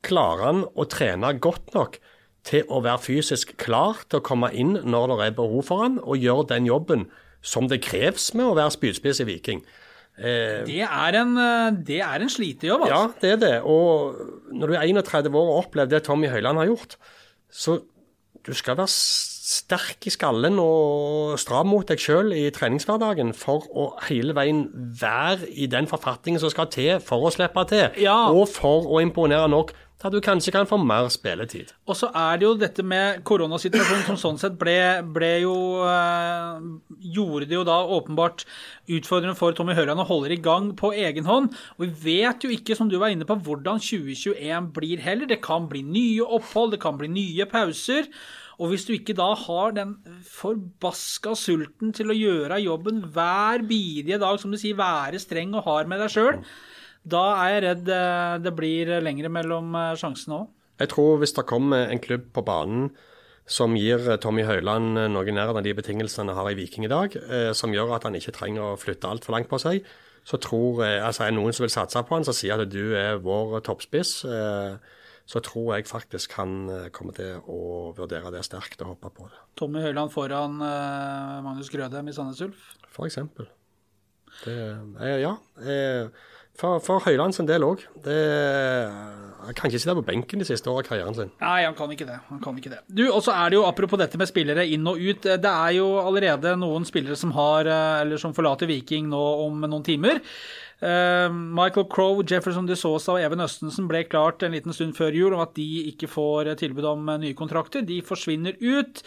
[0.05, 1.97] Klarer han å trene godt nok
[2.45, 5.97] til å være fysisk klar til å komme inn når det er behov for han,
[6.03, 7.07] og gjøre den jobben
[7.45, 9.61] som det kreves med å være spydspiss i Viking?
[10.15, 13.19] Det er en, eh, det er en slitejobb, Ja, altså.
[13.21, 13.55] det er det.
[13.67, 14.15] Og
[14.55, 16.95] når du er 31 år og opplever det Tommy Høiland har gjort,
[17.51, 17.81] så
[18.45, 18.87] du skal være
[19.45, 24.63] sterk i skallen og stram mot deg sjøl i treningshverdagen for å hele veien
[25.01, 28.29] være i den forfatningen som skal til for å slippe til, Ja.
[28.31, 29.73] og for å imponere nok
[30.05, 31.71] at du kanskje kan få mer spilletid.
[31.89, 34.77] Og så er det jo dette med koronasituasjonen som sånn sett ble,
[35.15, 36.69] ble jo øh,
[37.15, 38.43] Gjorde det jo da åpenbart
[38.91, 41.53] utfordrende for Tommy Høland å holde i gang på egen hånd.
[41.77, 45.29] Og vi vet jo ikke, som du var inne på, hvordan 2021 blir heller.
[45.29, 48.09] Det kan bli nye opphold, det kan bli nye pauser.
[48.61, 49.97] Og hvis du ikke da har den
[50.29, 55.67] forbaska sulten til å gjøre jobben hver bidige dag, som du sier, være streng og
[55.67, 56.39] hard med deg sjøl,
[57.05, 60.47] da er jeg redd eh, det blir lengre mellom eh, sjansene òg.
[60.81, 62.89] Jeg tror hvis det kommer en klubb på banen
[63.45, 66.91] som gir eh, Tommy Høiland noe nær av de betingelsene han har i Viking i
[66.91, 67.15] dag,
[67.57, 69.85] som gjør at han ikke trenger å flytte altfor langt på seg,
[70.25, 72.71] så tror jeg, altså er det noen som vil satse på han, som sier at
[72.73, 74.13] du er vår toppspiss,
[75.25, 79.43] så tror jeg faktisk han kommer til å vurdere det sterkt og hoppe på det.
[79.61, 80.57] Tommy Høiland foran
[81.45, 82.71] Magnus Grødem i Sandnes Ulf.
[82.89, 83.51] For eksempel.
[84.43, 84.55] Det,
[84.99, 85.35] jeg ja.
[85.61, 87.83] eh, For, for Høyland sin del òg.
[89.45, 91.31] Han kan ikke sitte på benken de siste årene av karrieren sin.
[91.41, 92.17] Nei, han kan ikke det.
[92.31, 92.79] Han kan ikke det.
[92.87, 95.75] Du, og så er det jo, apropos dette med spillere inn og ut, det er
[95.77, 100.21] jo allerede noen spillere som har, eh, eller som forlater Viking nå om noen timer.
[100.85, 105.15] Eh, Michael Crowe, Jefferson de Sosa og Even Østensen ble klart en liten stund før
[105.17, 107.81] jul om at de ikke får tilbud om eh, nye kontrakter.
[107.87, 109.01] De forsvinner ut.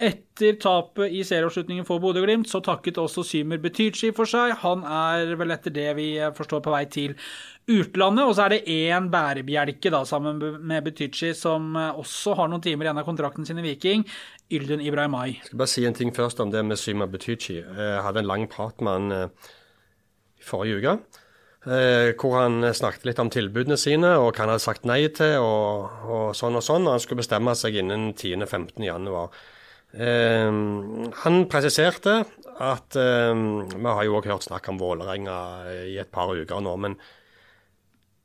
[0.00, 4.56] Etter tapet i serieavslutningen for Bodø-Glimt, så takket også Symer Betychi for seg.
[4.64, 7.14] Han er vel etter det vi eh, forstår på vei til
[7.70, 8.24] utlandet.
[8.26, 12.88] Og så er det én bærebjelke da, sammen med Betychi som også har noen timer
[12.88, 14.02] igjen av kontrakten sin i Viking.
[14.50, 15.36] Yldun Ibrahimai.
[15.36, 17.60] Jeg skal bare si en ting først om det med Symer Betychi.
[17.60, 19.26] Jeg hadde en lang prat med han
[20.40, 20.96] i forrige uke.
[21.66, 25.36] eh, Hvor han snakket litt om tilbudene sine og hva han hadde sagt nei til
[25.44, 26.88] og, og sånn og sånn.
[26.88, 28.80] Og han skulle bestemme seg innen 10.-15.
[28.88, 29.30] januar.
[29.92, 30.50] Eh,
[31.22, 32.20] han presiserte
[32.60, 33.32] at eh,
[33.74, 35.38] Vi har jo også hørt snakk om Vålerenga
[35.88, 36.76] i et par uker nå.
[36.76, 37.00] men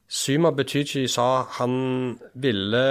[0.07, 2.83] Syma Betychi sa han ville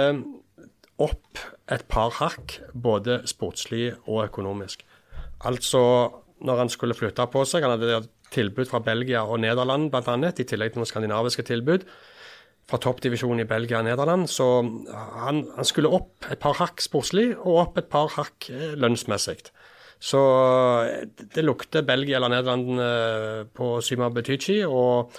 [0.99, 1.39] opp
[1.71, 4.83] et par hakk, både sportslig og økonomisk.
[5.47, 5.79] Altså,
[6.43, 8.03] når han skulle flytte på seg, han hadde
[8.35, 11.87] tilbud fra Belgia og Nederland bl.a., i tillegg til noen skandinaviske tilbud
[12.65, 14.47] fra toppdivisjonen i Belgia og Nederland, så
[15.21, 19.37] han, han skulle opp et par hakk sportslig og opp et par hakk eh, lønnsmessig.
[20.01, 20.21] Så
[20.87, 24.63] eh, det lukter Belgia eller Nederland eh, på Syma Betychi.
[24.65, 25.13] og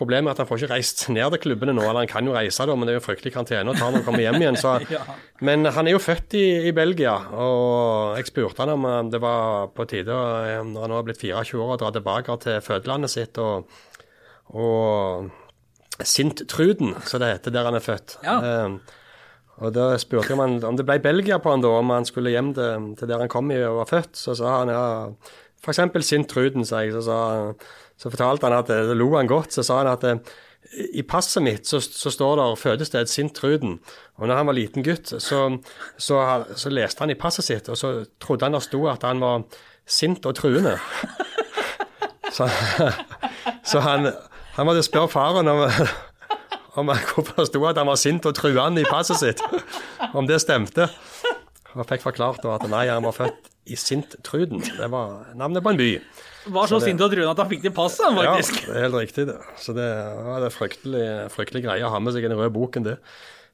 [0.00, 1.82] Problemet er at han får ikke reist ned til klubbene nå.
[1.84, 4.00] eller Han kan jo reise, da, men det er jo fryktelig karantene å ta når
[4.00, 4.56] han kommer hjem igjen.
[4.60, 4.78] Så,
[5.46, 9.20] Men han er jo født i, i Belgia, og jeg spurte han om eh, det
[9.20, 12.64] var på tide, eh, når han nå har blitt 24 år, å dra tilbake til
[12.64, 13.40] fødelandet sitt.
[13.40, 13.68] og,
[14.56, 15.28] og
[16.00, 18.16] Sint-Truden, som det heter der han er født.
[18.24, 18.38] Ja.
[18.40, 18.96] Eh,
[19.60, 22.08] og da spurte jeg om, han, om det ble Belgia på han da, om han
[22.08, 24.16] skulle hjem til, til der han kom i og var født.
[24.16, 24.84] Så sa han ja,
[25.60, 25.82] f.eks.
[26.08, 26.94] Sint-Truden, sa jeg.
[26.96, 27.18] Så, sa,
[28.00, 29.52] så fortalte han at det lo han godt.
[29.52, 30.20] Så sa han at eh,
[30.96, 33.78] i passet mitt så, så står det fødested Sint-Truden.
[34.16, 35.42] Og når han var liten gutt, så,
[35.98, 36.20] så,
[36.56, 39.44] så leste han i passet sitt, og så trodde han det sto at han var
[39.88, 40.78] sint og truende.
[42.30, 42.46] Så,
[43.66, 44.06] så han,
[44.54, 45.64] han måtte spørre faren om,
[46.78, 49.42] om hvorfor det sto at han var sint og truende i passet sitt.
[50.14, 50.86] Om det stemte.
[51.74, 54.62] Og fikk forklart at nei, han var født i Sint-Truden.
[54.62, 55.90] Det var navnet på en by.
[56.46, 58.76] Var så, så sint og truende at han fikk det i passet, han, Ja, det
[58.76, 59.26] er helt riktig.
[59.28, 59.36] det.
[59.60, 59.90] Så det
[60.24, 62.96] var det fryktelig, fryktelig greie å ha med seg i den røde boken, det.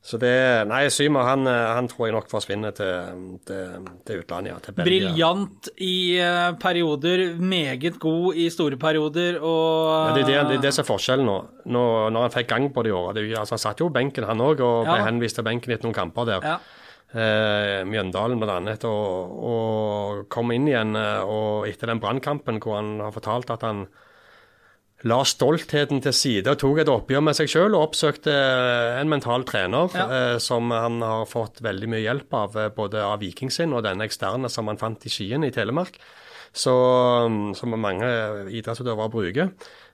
[0.07, 4.59] Så det Nei, Symer han, han tror jeg nok forsvinner til, til, til utlandet, ja.
[4.62, 5.09] Til Belgia.
[5.11, 10.59] Briljant i eh, perioder, meget god i store perioder, og Ja, det, er det, det
[10.61, 11.37] er det som er forskjellen nå.
[11.75, 13.18] nå når han fikk gang på det i år.
[13.18, 15.99] Er altså, han satt jo benken, han òg, og ble henvist til benken etter noen
[15.99, 16.46] kamper der.
[16.55, 16.59] Ja.
[17.14, 18.59] Eh, Mjøndalen bl.a.
[18.88, 23.66] Og, og kom inn igjen eh, og etter den brannkampen hvor han har fortalt at
[23.66, 23.87] han
[25.05, 29.11] la stoltheten til side og tok et oppgjør med seg sjøl og oppsøkte eh, en
[29.12, 30.07] mental trener Ja.
[30.09, 33.85] eh, som han har fått veldig mye hjelp av, eh, både av Viking sin og
[33.85, 35.99] denne eksterne som han fant i Skien i Telemark.
[36.57, 36.73] Så,
[37.29, 38.07] mm, som mange
[38.49, 39.51] idrettsutøvere bruker.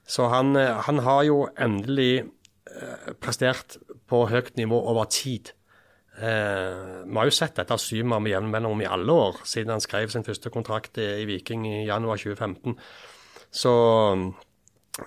[0.07, 2.29] Så han, han har jo endelig
[3.18, 3.75] prestert
[4.07, 5.51] på høyt nivå over tid.
[6.22, 9.82] Eh, vi har jo sett dette Symer med jevn mellomrom i alle år, siden han
[9.82, 12.76] skrev sin første kontrakt i, Viking i januar 2015.
[13.52, 13.72] Så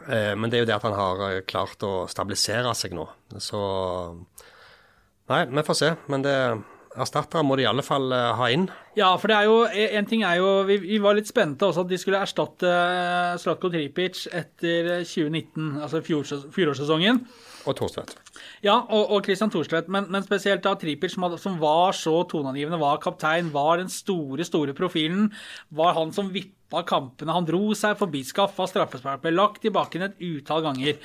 [0.09, 3.07] eh, Men det er jo det at han har eh, klart å stabilisere seg nå.
[3.41, 3.61] Så
[5.25, 5.87] Nei, vi får se.
[6.13, 6.35] Men det
[6.95, 8.67] erstattere må de i alle fall eh, ha inn.
[8.99, 9.55] Ja, for det er jo,
[9.99, 13.33] en ting er jo, vi, vi var litt spente også at de skulle erstatte eh,
[13.41, 17.23] Slatko Tripic etter 2019, altså fjor- fjorårssesongen.
[17.65, 18.15] Og Thorstvedt.
[18.65, 22.81] Ja, og, og Christian Thorstvedt, men, men spesielt da Tripic, som, som var så toneangivende,
[22.81, 25.31] var kaptein, var den store, store profilen,
[25.75, 27.33] var han som vippa kampene.
[27.35, 31.01] Han dro seg forbi, skaffa straffespark, ble lagt i bakken et utall ganger.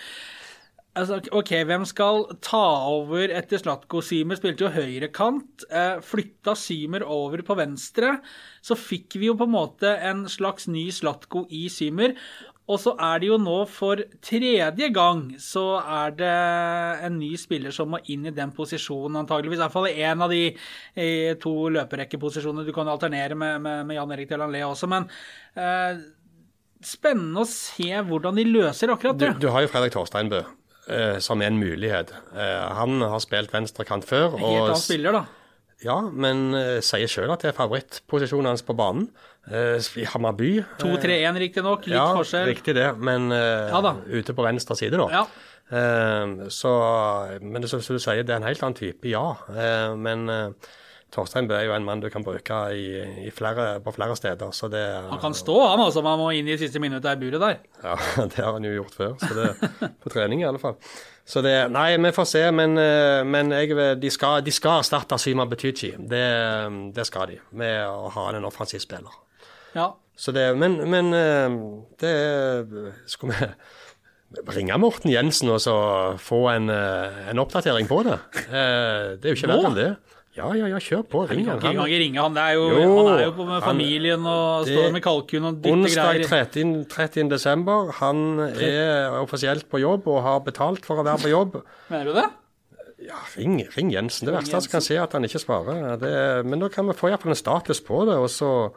[0.99, 4.01] Altså, ok, hvem skal ta over etter Slatko?
[4.03, 5.63] Symer spilte jo høyrekant.
[5.71, 8.17] Eh, flytta Symer over på venstre.
[8.59, 12.17] Så fikk vi jo på en måte en slags ny Slatko i Symer.
[12.71, 16.35] Og så er det jo nå for tredje gang så er det
[17.09, 19.59] en ny spiller som må inn i den posisjonen, antageligvis.
[19.59, 22.67] I hvert fall i en av de eh, to løperekkeposisjonene.
[22.69, 25.09] Du kan alternere med, med, med Jan Erik Delanlé også, men
[25.59, 25.99] eh,
[26.87, 29.35] spennende å se hvordan de løser akkurat det.
[29.43, 30.45] du har jo Fredrik Torsteinbø,
[30.87, 32.15] eh, som er en mulighet.
[32.33, 34.39] Eh, han har spilt venstrekant før.
[34.39, 35.27] Helt annen spiller, da.
[35.85, 39.09] Ja, men uh, sier sjøl at det er favorittposisjonen hans på banen.
[39.49, 40.51] Uh, I Hammarby.
[40.83, 42.51] 2-3-1 riktignok, litt ja, forskjell.
[42.51, 45.23] riktig det, men uh, Ja ute på venstre side, da.
[45.23, 45.25] Ja.
[45.71, 46.75] Uh, så,
[47.41, 49.25] men det, som du sier, det er en helt annen type, ja.
[49.55, 50.71] Eh, men eh,
[51.11, 52.85] Torstein Bø er jo en mann du kan bruke i,
[53.27, 54.53] i flere, på flere steder.
[54.55, 56.03] Så det, Han kan stå, han altså.
[56.07, 57.57] Man må inn i siste minuttet i buret der.
[57.83, 57.97] Ja,
[58.31, 60.79] det har han jo gjort før, så det, på trening i alle fall.
[61.31, 65.19] Så det, nei, vi får se, men, eh, men jeg, de, skal, de skal erstatte
[65.21, 65.93] Syma Betychi.
[65.99, 66.25] Det,
[66.97, 69.15] det skal de, med å ha en offensiv spiller.
[69.77, 69.93] Ja.
[70.19, 71.53] Så det, men, men eh,
[72.03, 72.15] det
[73.09, 73.47] Skulle vi
[74.55, 75.75] ringe Morten Jensen og så
[76.23, 78.19] få en, eh, en oppdatering på det?
[78.51, 78.61] Det
[79.23, 79.91] er jo ikke verre enn det.
[80.37, 81.25] Ja, ja, ja, kjør på.
[81.27, 81.73] Ring kan han.
[81.75, 82.35] ikke Han- ringe han.
[82.35, 85.45] Det er jo, Jo, han er jo på med familien og det- står med kalkun
[85.45, 86.21] og dytter greier.
[86.23, 87.29] Onsdag 13.
[87.31, 87.91] desember.
[87.99, 91.63] Han er offisielt på jobb og har betalt for å være på jobb.
[91.91, 92.29] Mener du det?
[93.09, 94.27] Ja, ring, ring Jensen.
[94.27, 95.99] Det verste er at kan se at han ikke svarer.
[95.99, 98.71] Det, men da kan vi få i hvert fall en status på det, og så,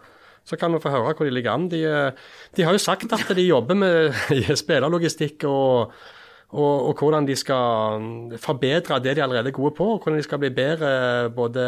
[0.45, 1.67] så kan vi få høre hvor de ligger an.
[1.69, 2.11] De, eh,
[2.55, 4.13] de har jo sagt at de jobber med
[4.63, 5.91] spillerlogistikk og,
[6.53, 10.19] og, og hvordan de skal mm, forbedre det de allerede er gode på, og hvordan
[10.21, 10.91] de skal bli bedre
[11.33, 11.63] både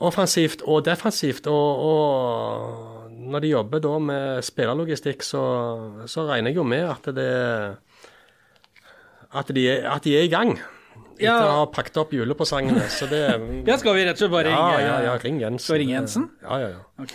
[0.00, 1.46] offensivt og defensivt.
[1.46, 5.42] Og, og når de jobber da med spillerlogistikk, så,
[6.08, 7.30] så regner jeg jo med at det
[9.30, 10.56] at de, er- at de er i gang.
[11.20, 11.34] Etter Ja.
[11.44, 12.86] å ha pakket opp julepresangene.
[12.88, 13.20] Så det
[13.68, 14.86] Ja, skal vi rett og slett bare ja, ringe?
[14.88, 15.66] ja, ja, ring Jensen.
[15.66, 16.24] Skal vi ringe Jensen?
[16.42, 17.04] Ja, ja, ja.
[17.04, 17.12] Ok.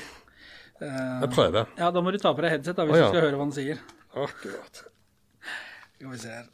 [0.85, 1.65] Jeg prøver.
[1.79, 3.07] Ja, da må du ta på deg headset da, hvis oh, ja.
[3.09, 3.81] du skal høre hva han sier.
[4.13, 4.83] Akkurat.
[6.05, 6.45] Skal vi se her.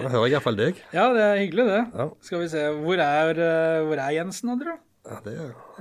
[0.00, 0.78] Da hører jeg iallfall deg.
[0.94, 1.80] Ja, det er hyggelig det.
[2.00, 2.06] Ja.
[2.24, 2.62] Skal vi se.
[2.80, 4.78] Hvor er, eh, hvor er Jensen, tror?
[5.04, 5.18] Ja,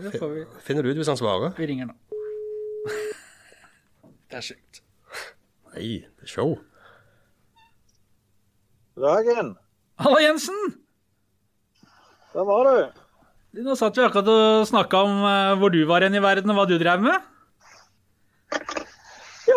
[0.03, 0.43] det får vi.
[0.65, 1.53] finner du ut hvis han svarer.
[1.55, 1.95] Vi ringer nå.
[4.29, 4.81] Det er sjukt.
[5.71, 6.57] Nei, det er show.
[8.99, 9.55] Dagen,
[10.03, 10.59] Hallo, Jensen!
[12.33, 12.99] der var du.
[13.55, 16.51] Du, Nå satt vi akkurat og snakka om eh, hvor du var hen i verden,
[16.51, 17.15] og hva du drev med.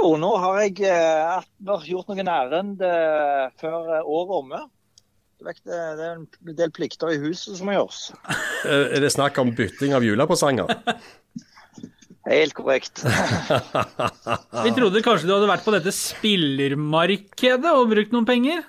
[0.02, 1.44] Jo, nå har jeg eh,
[1.86, 4.62] gjort noen ærend eh, før eh, året omme.
[5.42, 6.24] Det er en
[6.58, 8.08] del plikter i huset som må gjøres.
[8.62, 10.68] Eh, Er det snakk om bytting av julepresanger?
[12.30, 13.00] Helt korrekt.
[14.66, 18.62] Vi trodde kanskje du hadde vært på dette spillermarkedet og brukt noen penger.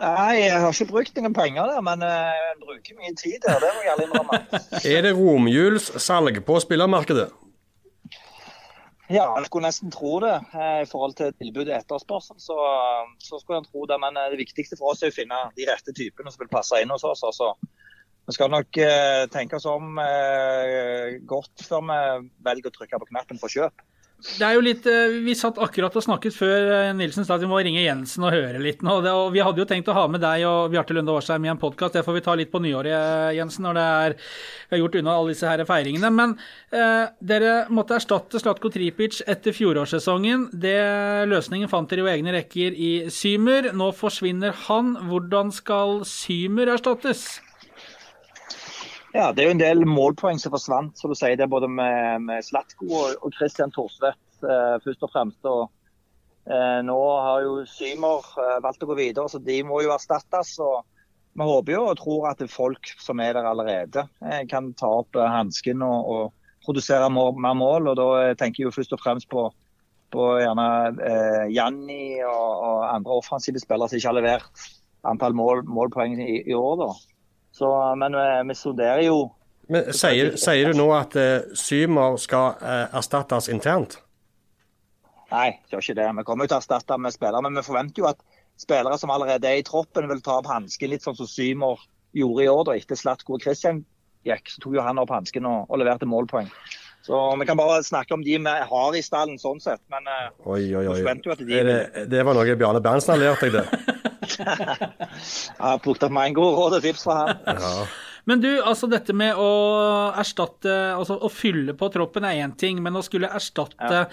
[0.00, 3.64] Nei, jeg har ikke brukt noen penger der, men eh, jeg bruker mye tid der.
[3.64, 4.42] Det må jeg innrømme.
[4.80, 7.30] Er det romjulssalg på spillermarkedet?
[9.10, 10.36] Ja, jeg skulle nesten tro det.
[10.54, 12.56] eh, I forhold til tilbud og etterspørsel, så,
[13.18, 13.98] så skulle en tro det.
[13.98, 16.78] Men eh, det viktigste for oss er å finne de rette typene som vil passe
[16.78, 17.24] inn hos oss.
[17.26, 17.50] Altså.
[18.30, 21.98] Vi skal nok eh, tenke oss om eh, godt før vi
[22.46, 23.82] velger å trykke på knappen for kjøp.
[24.20, 27.44] Det er jo litt, eh, Vi satt akkurat og snakket før eh, Nilsen sa at
[27.44, 28.98] vi må ringe Jensen og høre litt nå.
[29.00, 31.60] Og Vi hadde jo tenkt å ha med deg og Bjarte Lunde Årsheim i en
[31.60, 31.96] podkast.
[31.96, 34.16] Det får vi ta litt på nyåret, eh, Jensen, når det er,
[34.68, 36.12] vi har gjort unna alle disse her feiringene.
[36.12, 36.36] Men
[36.72, 40.50] eh, dere måtte erstatte Slatko Tripic etter fjorårssesongen.
[40.52, 40.78] Det
[41.30, 43.72] Løsningen fant dere jo egne rekker i Symer.
[43.76, 44.96] Nå forsvinner han.
[45.10, 47.40] Hvordan skal Symer erstattes?
[49.10, 51.34] Ja, det er jo en del målpoeng som forsvant, som du sier.
[51.38, 55.48] Det både med, med Slatko og, og Christian Thorsvedt eh, først og fremst.
[55.50, 55.64] Og,
[56.46, 60.54] eh, nå har jo Symer eh, valgt å gå videre, så de må jo erstattes.
[60.62, 60.86] og
[61.34, 65.18] Vi håper jo og tror at folk som er der allerede, eh, kan ta opp
[65.18, 67.90] eh, hansken og, og produsere mer, mer mål.
[67.90, 69.48] og Da eh, tenker jeg jo først og fremst på,
[70.14, 70.70] på gjerne
[71.50, 74.68] Janni og, og andre offensive spillere som ikke har levert
[75.02, 76.84] antall mål, målpoeng i, i år.
[76.84, 76.94] da.
[77.52, 79.16] Så, men vi, vi sonderer jo
[79.70, 83.98] Men Sier, sier du nå at uh, Symer skal uh, erstattes internt?
[85.30, 86.08] Nei, gjør ikke det.
[86.18, 88.18] Vi kommer jo til å erstatte med spillere, men vi forventer jo at
[88.58, 91.78] spillere som allerede er i troppen, vil ta opp hansken, litt sånn som Symer
[92.18, 92.64] gjorde i år.
[92.66, 93.84] da, Etter Slatko og Christian
[94.26, 96.50] gikk, så tok jo han opp hansken og, og leverte målpoeng.
[97.06, 100.26] Så Vi kan bare snakke om de vi har i stallen sånn sett, men eh,
[100.44, 100.98] Oi, oi, oi.
[100.98, 103.64] Vi forventer jo at de- det, det var noe Bjarne Berntsen har lært deg, det.
[104.38, 107.34] jeg har plukket opp mange gode råd og tips fra ham.
[107.46, 107.74] Ja.
[108.28, 109.50] Men du, altså dette med å
[110.18, 114.04] erstatte Altså å fylle på troppen er én ting, men å skulle erstatte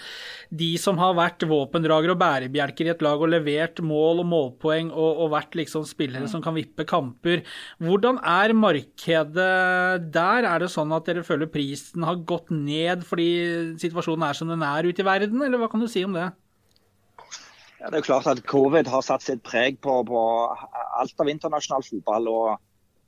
[0.47, 4.91] de som har vært våpendragere og bærebjelker i et lag og levert mål og målpoeng
[4.93, 7.43] og, og vært liksom spillere som kan vippe kamper.
[7.83, 9.35] Hvordan er markedet
[10.15, 10.47] der?
[10.47, 13.29] Er det sånn at dere føler prisen har gått ned fordi
[13.81, 16.29] situasjonen er som den er ute i verden, eller hva kan du si om det?
[17.77, 20.21] Ja, det er jo klart at Covid har satt sitt preg på, på
[20.97, 22.29] alt av internasjonal fotball.
[22.31, 22.47] og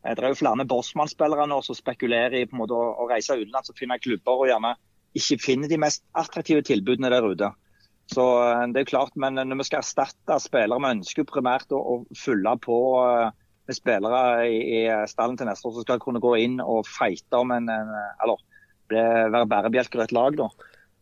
[0.04, 3.10] eh, Det er jo flere Bossmann-spillere nå som spekulerer i på en måte å, å
[3.10, 4.76] reise utenlands og finne klubber og gjerne
[5.18, 7.50] ikke finne de mest attraktive tilbudene der ute.
[8.14, 11.82] Så eh, det er klart, men Når vi skal erstatte spillere, vi ønsker primært å,
[11.82, 13.34] å fylle på eh,
[13.70, 17.42] med spillere i, i stallen til neste år som skal kunne gå inn og fighte
[17.42, 17.92] om en, en
[18.22, 18.46] eller
[18.90, 20.38] være bærebjelker i et lag.
[20.38, 20.50] da.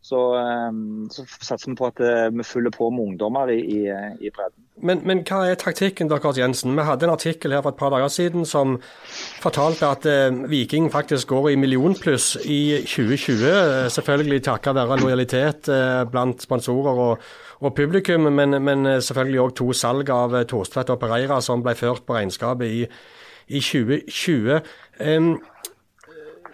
[0.08, 0.72] Så, eh,
[1.12, 3.82] så satser vi på at eh, vi fyller på med ungdommer i, i,
[4.24, 4.64] i bredden.
[4.78, 6.76] Men, men hva er taktikken deres, Jensen?
[6.78, 8.78] Vi hadde en artikkel her for et par dager siden som
[9.42, 13.50] fortalte at eh, Viking faktisk går i millionpluss i 2020.
[13.50, 17.28] eh, Selvfølgelig takket være lojalitet eh, blant sponsorer og,
[17.60, 21.76] og publikum, men, men eh, selvfølgelig òg to salg av Torstvedt og Pereira som ble
[21.76, 22.84] ført på regnskapet i,
[23.50, 24.62] i 2020.
[25.04, 25.34] Em,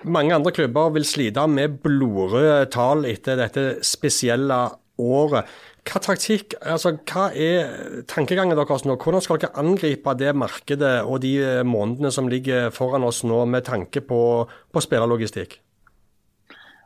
[0.06, 4.58] mange andre klubber vil slite med blodrøde tall etter dette spesielle
[5.02, 5.50] året.
[5.84, 8.96] Hva taktikk, altså hva er tankegangen deres nå?
[8.96, 13.42] Hvordan skal dere angripe det markedet og de eh, månedene som ligger foran oss nå,
[13.52, 15.58] med tanke på, på spillerlogistikk?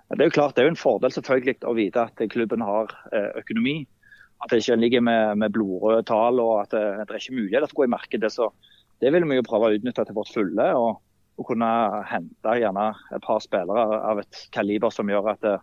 [0.08, 2.96] Det er jo klart, det er jo en fordel selvfølgelig å vite at klubben har
[3.12, 3.82] eh, økonomi.
[4.42, 7.68] At det ikke ligger med, med blodrøde tall og at det, det er ikke mulighet
[7.68, 8.34] til å gå i markedet.
[8.34, 8.50] Så
[9.04, 10.68] det vil vi jo prøve å utnytte til vårt fulle.
[10.78, 11.04] og,
[11.38, 11.70] og kunne
[12.10, 15.58] hente gjerne et par spillere av et kaliber som gjør at det,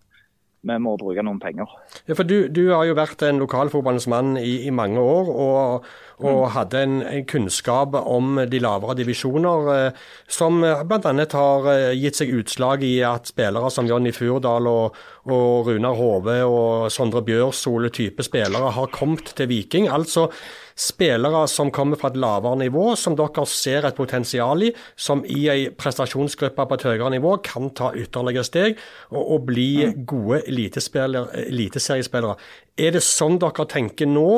[0.64, 1.68] vi må bruke noen penger.
[2.08, 5.88] Ja, for du, du har jo vært en lokalfotballens mann i, i mange år, og,
[6.24, 11.14] og hadde en, en kunnskap om de lavere divisjoner, eh, som bl.a.
[11.34, 14.98] har eh, gitt seg utslag i at spillere som Jonny Furdal og,
[15.28, 19.90] og Runar Hove og Sondre Bjørsole type spillere har kommet til Viking.
[19.92, 20.30] Altså
[20.74, 25.46] spillere som kommer fra et lavere nivå, som dere ser et potensial i, som i
[25.52, 28.78] en prestasjonsgruppe på et høyere nivå kan ta ytterligere steg
[29.12, 29.68] og, og bli
[30.06, 32.36] gode eliteseriespillere.
[32.74, 34.30] Er det sånn dere tenker nå,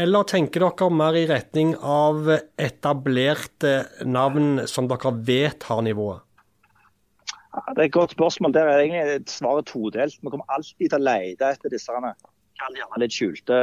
[0.00, 6.22] eller tenker dere mer i retning av etablerte navn som dere vet har nivået?
[7.72, 8.52] Det er et godt spørsmål.
[8.52, 10.18] Der er egentlig svaret todelt.
[10.20, 11.92] Vi kommer alltid til å lete etter disse
[12.56, 13.56] gjerne litt skjulte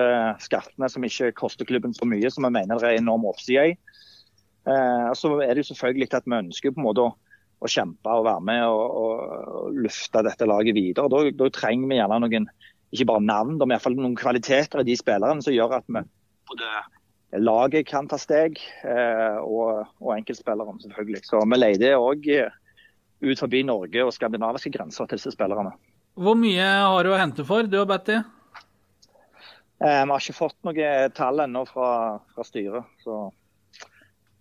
[0.43, 3.75] skattene som ikke koster klubben for mye, som vi mener det er enorm oppside i.
[4.63, 7.13] Eh, så er det jo selvfølgelig at vi ønsker på en måte å,
[7.63, 11.09] å kjempe og være med og, og, og lufte dette laget videre.
[11.11, 12.49] Da, da trenger vi gjerne noen
[12.93, 15.87] ikke bare navn, men i hvert fall noen kvaliteter i de spillerne som gjør at
[15.89, 16.03] vi
[16.51, 16.73] både
[17.41, 21.23] laget kan ta steg, eh, og, og enkeltspillerne selvfølgelig.
[21.25, 22.29] Så vi leter òg
[23.23, 25.73] ut forbi Norge og skandinaviske grenser til disse spillerne.
[26.13, 28.19] Hvor mye har du å hente for, du og Batty?
[29.83, 31.89] Eh, vi har ikke fått noe tall ennå fra,
[32.31, 32.87] fra styret.
[33.03, 33.25] Så.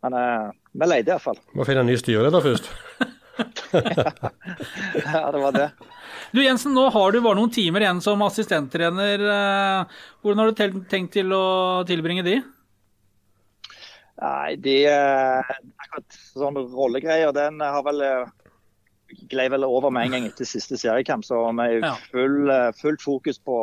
[0.07, 1.41] Men eh, vi leter iallfall.
[1.59, 2.71] Må finne en ny styreleder først.
[5.03, 5.69] ja, det var det.
[6.33, 9.25] Du Jensen, nå har du bare noen timer igjen som assistenttrener.
[9.35, 11.45] Eh, Hvordan har du tenkt til å
[11.89, 12.39] tilbringe de?
[14.23, 18.05] Nei, de eh, akkurat sånn rollegreier, den har vel
[19.33, 21.27] glei vel over med en gang etter siste seriekamp.
[21.27, 22.47] Så vi er full,
[22.79, 23.57] fullt fokus på,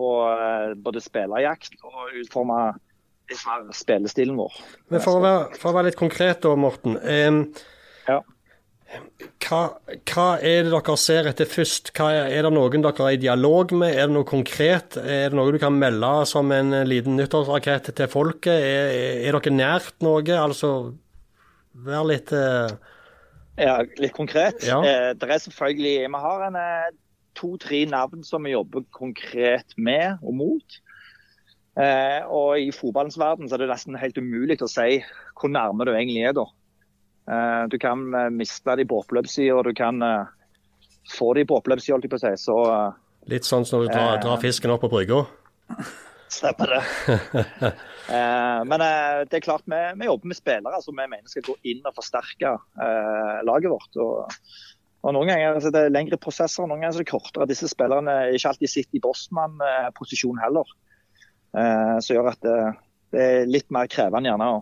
[0.00, 2.60] på eh, både spillerjakt og utforme
[3.30, 4.56] mer spillestilen vår.
[4.90, 6.96] Men for å være, for å være litt konkret da, Morten.
[7.06, 7.44] em,
[8.08, 8.16] Ja.
[9.44, 9.60] hva,
[10.10, 11.92] hva er det dere ser etter først?
[12.02, 13.94] Er, er det noen dere er i dialog med?
[13.94, 14.96] Er det noe konkret?
[14.98, 18.50] Er det noe du kan melde som en liten nyttårsrakett til folket?
[18.50, 18.90] Er,
[19.28, 20.24] er dere nært noe?
[20.34, 20.72] Altså,
[21.86, 22.74] vær litt eh,
[23.60, 24.64] Ja, litt konkret.
[24.66, 24.80] Ja.
[24.82, 26.90] Eh, det er selvfølgelig Vi har en eh,
[27.38, 30.80] to-tre navn som vi jobber konkret med og mot.
[31.80, 34.98] Eh, og i fotballens verden så er det nesten helt umulig å si
[35.38, 36.46] hvor nærme du egentlig er da.
[37.30, 40.32] Eh, du kan eh, miste de på oppløpssida, og du kan eh,
[41.14, 42.34] få de på oppløpssida, holdt jeg på å si.
[42.42, 42.98] Så eh,
[43.30, 44.22] Litt sånn som når du drar, Eh.
[44.24, 45.22] drar fisken opp på brygga.
[46.30, 46.82] Stemmer det.
[48.16, 51.56] eh, men det er klart vi, vi jobber med spillere som vi mener skal gå
[51.70, 53.98] inn og forsterke eh, laget vårt.
[54.02, 54.42] Og,
[55.02, 57.46] og Noen ganger er det lengre prosesser, noen ganger er det kortere.
[57.48, 60.68] Disse spillerne er ikke alltid sitter i bossmann-posisjon heller.
[61.56, 62.58] Eh, som gjør at det,
[63.14, 64.60] det er litt mer krevende gjerne å,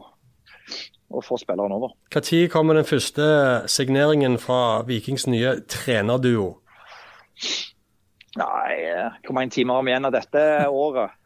[1.19, 1.97] å få spilleren over.
[2.15, 3.27] Når kommer den første
[3.69, 6.53] signeringen fra Vikings nye trenerduo?
[8.39, 11.17] Nei, eh, hvor mange timer har vi igjen av dette året?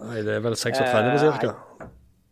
[0.00, 1.52] Nei, Det er vel 36 ca.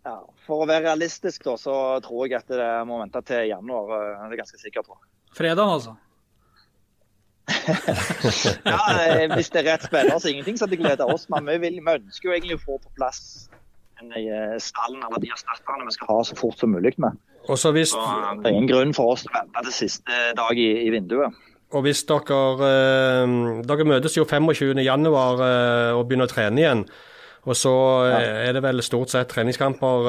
[0.05, 0.17] Ja,
[0.47, 3.93] for å være realistisk da, så tror jeg at det må vente til januar.
[3.93, 4.97] eh, Det er jeg ganske sikker på.
[5.35, 5.97] Fredag, altså.
[8.65, 11.29] Ja, eh, Hvis det er rett spiller, så er ingenting som gleder oss.
[11.33, 13.49] Men vi, vil, vi ønsker jo egentlig å få på plass
[14.03, 17.17] en eh, stallen eller de erstatterne vi skal ha så fort som mulig med.
[17.49, 19.77] Og så hvis, Så eh, Det er ingen grunn for oss til å vente til
[19.77, 21.41] siste dag i, i vinduet.
[21.75, 22.43] og hvis dere
[23.67, 24.79] Dere møtes jo 25.
[24.85, 26.87] januar eh, og begynner å trene igjen.
[27.45, 27.71] Og så
[28.09, 30.07] er det vel stort sett treningskamper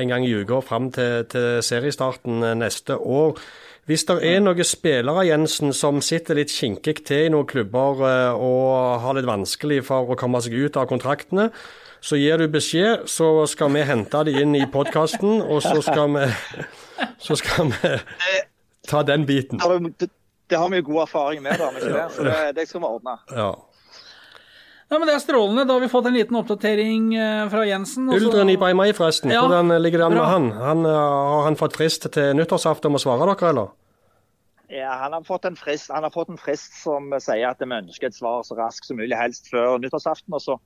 [0.00, 3.38] en gang i uka fram til, til seriestarten neste år.
[3.90, 8.36] Hvis det er noen spillere Jensen, som sitter litt kinkig til i noen klubber eh,
[8.38, 11.48] og har litt vanskelig for å komme seg ut av kontraktene,
[12.02, 16.14] så gir du beskjed, så skal vi hente de inn i podkasten, og så skal
[16.14, 16.28] vi,
[17.26, 17.92] så skal vi
[18.90, 19.58] ta den biten.
[19.58, 22.06] Det, har vi- jo god erfaring med, da, det?
[22.14, 23.18] så det, det skal vi ordne.
[23.34, 23.50] Ja.
[24.92, 25.64] Ja, men Det er strålende.
[25.64, 28.10] Da har vi fått en liten oppdatering eh, fra Jensen.
[28.12, 28.26] Også.
[28.26, 29.32] Uldren i Bay Mai, forresten.
[29.32, 30.48] Ja, Hvordan ligger det an med han?
[30.52, 33.70] han eh, har han fått frist til nyttårsaften om å svare dere, eller?
[34.72, 37.72] Ja, han, har fått en frist, han har fått en frist som sier at vi
[37.72, 40.32] ønsker et svar så raskt som mulig, helst før nyttårsaften.
[40.36, 40.58] og så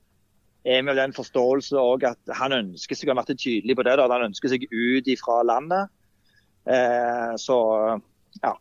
[0.67, 3.87] er vi av den forståelse også at han ønsker seg, han har vært tydelig på
[3.87, 5.91] det, da, at han ønsker seg ut fra landet.
[6.67, 7.59] Eh, så
[8.43, 8.57] ja,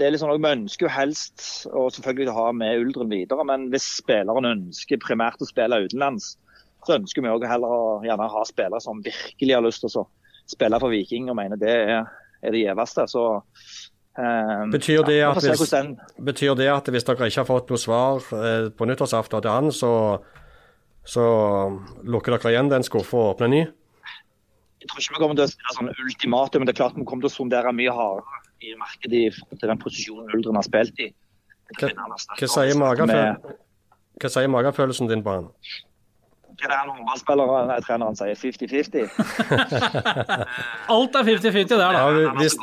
[0.00, 1.42] det er liksom noe Vi ønsker jo helst
[1.76, 6.32] å selvfølgelig ha med Uldren videre, men hvis spilleren ønsker primært å spille utenlands,
[6.86, 10.06] så ønsker vi også heller å gjerne ha spillere som virkelig har lyst til å
[10.48, 12.08] spille for Viking og mener det er,
[12.40, 13.04] er det gjeveste.
[13.12, 13.26] Så
[14.16, 15.76] eh, Betyr det, ja, hvis,
[16.30, 19.68] betyr det at hvis dere ikke har fått noe svar eh, på nyttårsaften til han,
[19.76, 19.92] så,
[21.04, 21.26] så
[22.08, 23.66] lukker dere igjen den skuffa og åpner ny?
[24.80, 27.04] Jeg tror ikke vi kommer til å stille sånn ultimatum, men det er klart vi
[27.04, 30.66] kommer til å sondere mye hardere i markedet i forhold til den posisjonen Uldren har
[30.66, 31.10] spilt i.
[31.78, 33.54] Hva, hva sier mageføl-
[34.20, 35.46] hva sier magefølelsen din på han?
[36.60, 38.34] Hva er det han håndballspilleren og treneren sier?
[38.36, 39.06] 50-50?
[40.94, 41.86] Alt er 50-50 der, da.
[41.94, 42.56] Ja, hvis,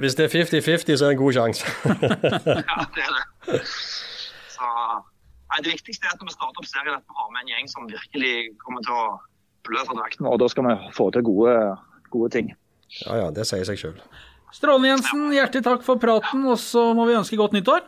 [0.00, 1.66] hvis det er 50-50, så er det en god sjanse.
[2.70, 3.60] Ja, det er det.
[4.54, 4.70] Så,
[5.52, 7.52] nei, det viktigste er at når vi starter opp serien, at vi har med en
[7.52, 9.04] gjeng som virkelig kommer til å
[9.68, 10.28] blø for drakten.
[10.30, 11.56] Og da skal vi få til gode,
[12.14, 12.54] gode ting.
[13.04, 13.98] Ja ja, det sier seg sjøl.
[14.52, 15.30] Strålende, Jensen.
[15.32, 17.80] Hjertelig takk for praten, og så må vi ønske godt nyttår.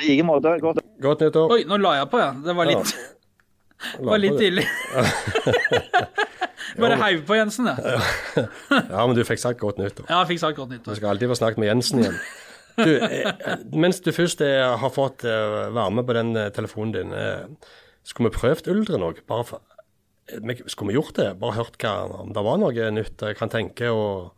[0.00, 0.56] I like måte.
[0.62, 0.80] Godt.
[1.02, 1.52] Godt nyttår.
[1.54, 2.40] Oi, nå la jeg på, jeg.
[2.46, 4.02] Det var litt, ja.
[4.10, 4.66] var litt tidlig.
[6.80, 7.78] Bare heiv på Jensen, jeg.
[8.92, 10.06] Ja, men du fikk sagt godt nyttår.
[10.10, 10.98] Ja, jeg fikk sagt godt Du nyttår.
[10.98, 12.18] skal alltid få snakket med Jensen igjen.
[12.80, 17.10] Du, eh, mens du først eh, har fått eh, være med på den telefonen din,
[18.06, 19.18] skulle vi prøvd Uldren òg?
[20.70, 21.28] Skulle vi gjort det?
[21.42, 24.30] Bare hørt hva, om det var noe nytt jeg kan tenke, og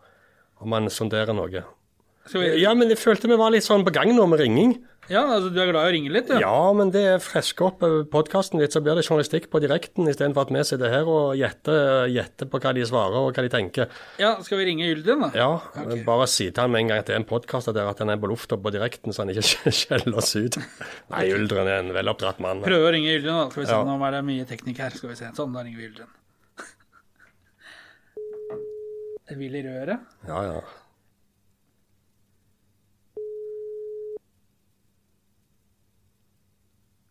[0.63, 1.65] om man sonderer noe?
[2.33, 4.77] Vi, Ja, men jeg følte vi var litt sånn på gang nå med ringing.
[5.11, 6.37] ja, altså, du er glad i å ringe litt, du?
[6.39, 7.81] Ja, men det fresker opp
[8.13, 12.07] podkasten litt, så blir det journalistikk på direkten istedenfor at vi sitter her og gjetter,
[12.15, 13.91] gjetter på hva de svarer og hva de tenker.
[14.23, 15.33] Ja, skal vi ringe Yldin, da?
[15.35, 16.05] Ja, okay.
[16.07, 18.15] bare si til han med en gang at det er en podkast der, at han
[18.15, 20.63] er på lufta på direkten, så han ikke skjeller oss ut.
[21.11, 22.63] Nei, Yldren er en veloppdratt mann.
[22.63, 23.51] Prøve å ringe Yldin, da.
[23.51, 23.83] Skal vi se, Ja.
[23.83, 24.95] nå er det mye teknikk her.
[24.95, 25.35] Skal vi se.
[25.35, 26.15] Sånn, da ringer vi Uldren.
[29.33, 30.01] Det vil i røret.
[30.29, 30.59] Ja, ja.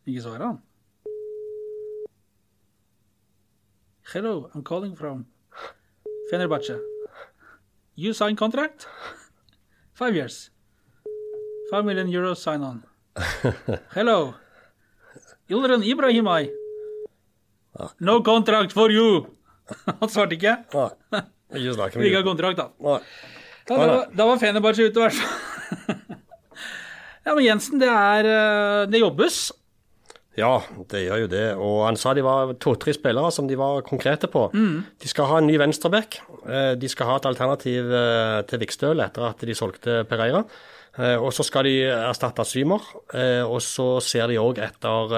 [0.05, 0.59] Ikke svarer han.
[4.13, 5.26] Hello, I'm calling from
[6.30, 6.78] Fenerbahce.
[7.97, 8.86] You sign contract?
[9.97, 10.51] Five years.
[11.74, 12.84] Five million euros sign on.
[13.97, 14.34] Hello.
[15.49, 16.51] Ildren Ibrahimai.
[17.99, 19.26] No contract for you!
[19.99, 20.57] Han svarte ikke.
[21.52, 22.70] Ikke snakk Vil ikke ha kontrakt, da.
[22.80, 22.99] Nei.
[23.70, 25.95] Ja, da, var- da var Fenerbahçe ute, i hvert fall.
[27.26, 29.39] ja, men Jensen, det er eh, Det jobbes.
[30.39, 30.54] Ja,
[30.89, 31.43] det gjør jo det.
[31.60, 34.45] Og han sa de var to-tre spillere som de var konkrete på.
[34.56, 36.22] De skal ha en ny venstreback.
[36.47, 40.45] Eh, De skal ha et alternativ eh, til Vikstøl etter at de solgte Pereira.
[41.24, 42.84] Og så skal de erstatte Symer.
[43.47, 45.14] Og så ser de òg etter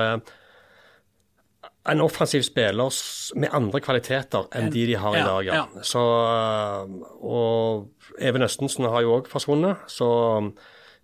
[1.89, 2.95] en offensiv spiller
[3.35, 5.47] med andre kvaliteter enn de de har i dag.
[5.49, 5.57] Ja.
[5.63, 5.83] ja.
[5.83, 9.83] Så, eh, og Even Østensen har jo òg forsvunnet.
[9.91, 10.07] Så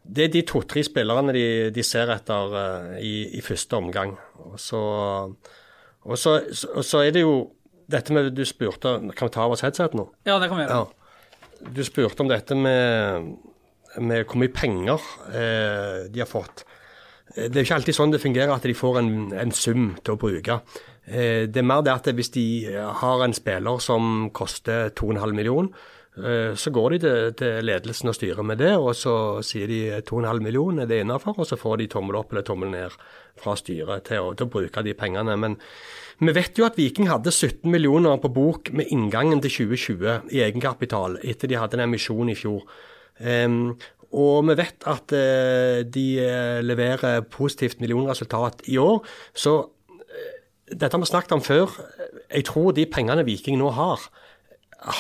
[0.08, 4.16] det er de to-tre spillerne de, de ser etter eh, i, i første omgang.
[4.48, 4.82] Og så,
[6.08, 6.40] og, så,
[6.72, 7.36] og så er det jo
[7.90, 10.06] dette med Du spurte Kan vi ta av oss headset nå?
[10.30, 10.80] Ja, det kan vi gjøre.
[10.80, 11.70] Ja.
[11.76, 13.34] Du spurte om dette med,
[14.00, 16.64] med hvor mye penger eh, de har fått.
[17.36, 20.16] Eh, Det er ikke alltid sånn det fungerer at de får en, en sum til
[20.16, 20.62] å bruke.
[21.06, 22.48] Eh, det er mer det at hvis de
[23.02, 25.70] har en spiller som koster 2,5 million,
[26.18, 29.16] eh, så går de til, til ledelsen og styrer med det, og så
[29.46, 32.74] sier de 2,5 millioner er det innafor, og så får de tommel opp eller tommel
[32.74, 32.98] ned
[33.40, 35.38] fra styret til å, til å bruke de pengene.
[35.40, 35.56] Men
[36.20, 40.42] vi vet jo at Viking hadde 17 millioner på bok med inngangen til 2020 i
[40.44, 42.66] egenkapital, etter de hadde en emisjon i fjor.
[43.20, 43.78] Em,
[44.10, 49.04] og vi vet at eh, de eh, leverer positivt millionresultat i år.
[49.38, 49.56] Så
[50.00, 50.40] eh,
[50.72, 51.78] dette har vi snakket om før.
[52.34, 54.08] Jeg tror de pengene Viking nå har,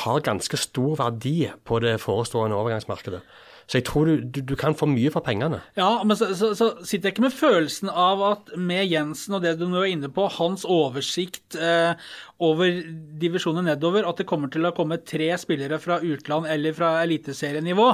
[0.03, 3.23] har ganske stor verdi på det forestående overgangsmarkedet.
[3.69, 5.59] Så jeg tror du, du, du kan få mye for pengene.
[5.77, 9.43] Ja, men så, så, så sitter jeg ikke med følelsen av at med Jensen og
[9.45, 11.93] det du nå er inne på, hans oversikt eh,
[12.41, 12.81] over
[13.21, 17.91] divisjoner nedover, at det kommer til å komme tre spillere fra utland eller fra eliteserienivå.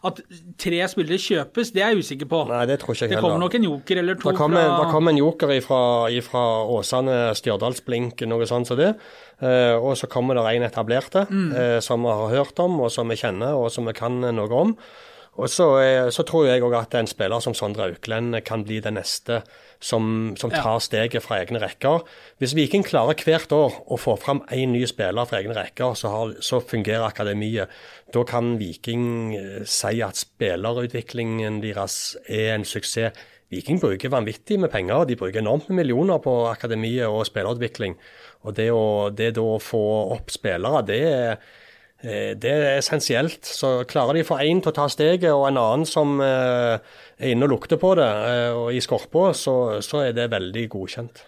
[0.00, 0.20] At
[0.56, 2.38] tre spillere kjøpes, det er jeg usikker på.
[2.48, 3.20] Nei, det tror ikke jeg heller.
[3.20, 5.82] det kommer nok en joker eller to Da kom, fra det kom en joker ifra,
[6.16, 8.94] ifra Åsane, Stjørdalsblink, noe sånt som det.
[9.44, 13.12] Eh, og så kommer det en etablerte eh, som vi har hørt om, og som
[13.12, 14.74] vi kjenner, og som vi kan noe om.
[15.40, 18.80] Og så, eh, så tror jeg òg at en spiller som Sondre Auklend kan bli
[18.80, 19.42] den neste
[19.80, 22.04] som, som tar steget fra egne rekker.
[22.38, 26.12] Hvis Viking klarer hvert år å få fram én ny spiller fra egne rekker, så,
[26.12, 27.72] har, så fungerer akademiet.
[28.12, 33.16] Da kan Viking eh, si at spillerutviklingen deres er en suksess.
[33.50, 35.08] Viking bruker vanvittig med penger.
[35.08, 37.96] De bruker enormt med millioner på akademiet og spillerutvikling.
[38.46, 39.82] Og det å, det da å få
[40.14, 41.40] opp spillere, det er,
[42.02, 43.44] det er essensielt.
[43.44, 46.78] Så klarer de å få én til å ta steget, og en annen som eh,
[47.20, 50.64] er inne og lukter på det, eh, og i skorpa, så, så er det veldig
[50.72, 51.20] godkjent.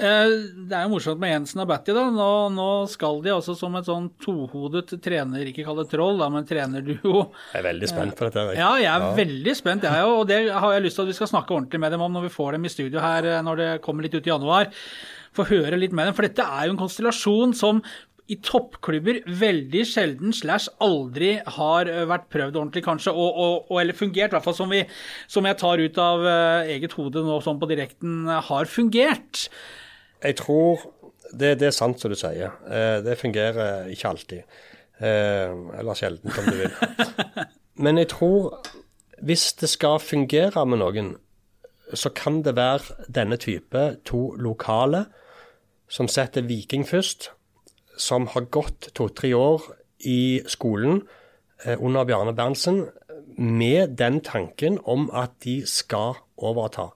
[0.00, 0.30] Eh,
[0.70, 1.92] Det er jo morsomt med Jensen og Batty.
[1.92, 2.06] da.
[2.14, 6.30] Nå, nå skal de altså som et sånn tohodet trener, ikke kall det troll, da,
[6.32, 7.26] men trenerduo.
[7.52, 8.46] Jeg er veldig spent på dette.
[8.46, 8.62] Erik.
[8.62, 10.14] Ja, jeg er veldig spent, jeg òg.
[10.22, 12.30] Og det har jeg lyst til at vi skal snakke ordentlig med dem om når
[12.30, 14.70] vi får dem i studio her eh, når det kommer litt ut i januar.
[15.36, 16.16] Få høre litt med dem.
[16.16, 17.84] For dette er jo en konstellasjon som
[18.30, 23.82] i toppklubber veldig sjelden slash aldri har eh, vært prøvd ordentlig, kanskje, og, og, og
[23.82, 24.84] eller fungert, i hvert fall som, vi,
[25.30, 29.48] som jeg tar ut av uh, eget hode nå sånn på direkten, eh, har fungert.
[30.20, 30.84] Jeg tror
[31.32, 32.54] det, det er sant som du sier.
[32.68, 34.60] Eh, det fungerer ikke alltid.
[35.00, 36.76] Eh, eller sjelden, om du vil.
[37.84, 38.60] Men jeg tror
[39.20, 41.14] hvis det skal fungere med noen,
[41.94, 45.04] så kan det være denne type to lokale
[45.90, 47.32] som setter Viking først,
[48.00, 49.68] som har gått to-tre år
[50.08, 51.02] i skolen
[51.64, 52.86] eh, under Bjarne Berntsen
[53.36, 56.90] med den tanken om at de skal overta.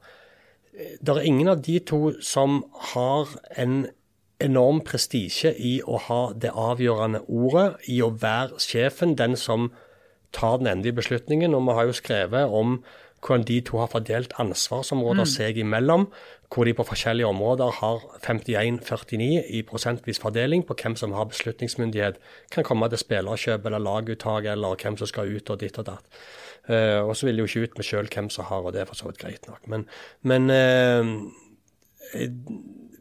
[0.75, 3.85] Det er ingen av de to som har en
[4.43, 9.71] enorm prestisje i å ha det avgjørende ordet, i å være sjefen, den som
[10.35, 11.55] tar den endelige beslutningen.
[11.55, 12.79] Og vi har jo skrevet om
[13.25, 16.09] hvordan de to har fordelt ansvarsområder seg imellom,
[16.55, 22.21] hvor de på forskjellige områder har 51-49 i prosentvis fordeling på hvem som har beslutningsmyndighet.
[22.55, 26.21] Kan komme til spillerkjøp eller laguttak eller hvem som skal ut og ditt og datt.
[26.69, 28.81] Uh, og så vil de jo ikke ut med sjøl hvem som har, og det
[28.81, 29.67] er for så vidt greit nok.
[29.69, 29.89] Men,
[30.23, 31.11] men uh,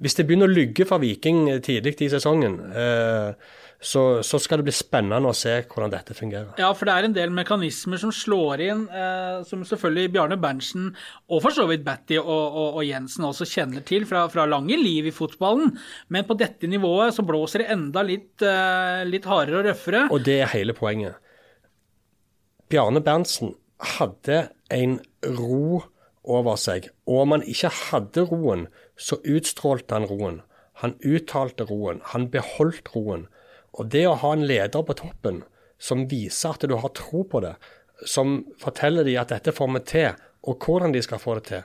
[0.04, 4.67] hvis det begynner å lygge for Viking tidlig i sesongen, eh, så, så skal det
[4.69, 6.53] bli spennende å se hvordan dette fungerer.
[6.61, 10.88] Ja, for det er en del mekanismer som slår inn, eh, som selvfølgelig Bjarne Berntsen
[11.27, 14.77] og for så vidt Batty og, og, og Jensen også kjenner til fra, fra lange
[14.79, 15.75] liv i fotballen.
[16.13, 20.05] Men på dette nivået så blåser det enda litt, eh, litt hardere og røffere.
[20.15, 21.19] Og det er hele poenget.
[22.71, 23.53] Bjarne Berntsen
[23.99, 24.97] hadde en
[25.36, 25.84] ro
[26.23, 30.39] over seg, og om han ikke hadde roen, så utstrålte han roen.
[30.81, 33.27] Han uttalte roen, han beholdt roen.
[33.74, 35.41] Og det å ha en leder på toppen
[35.82, 37.55] som viser at du har tro på det,
[38.07, 41.63] som forteller dem at dette får vi til, og hvordan de skal få det til,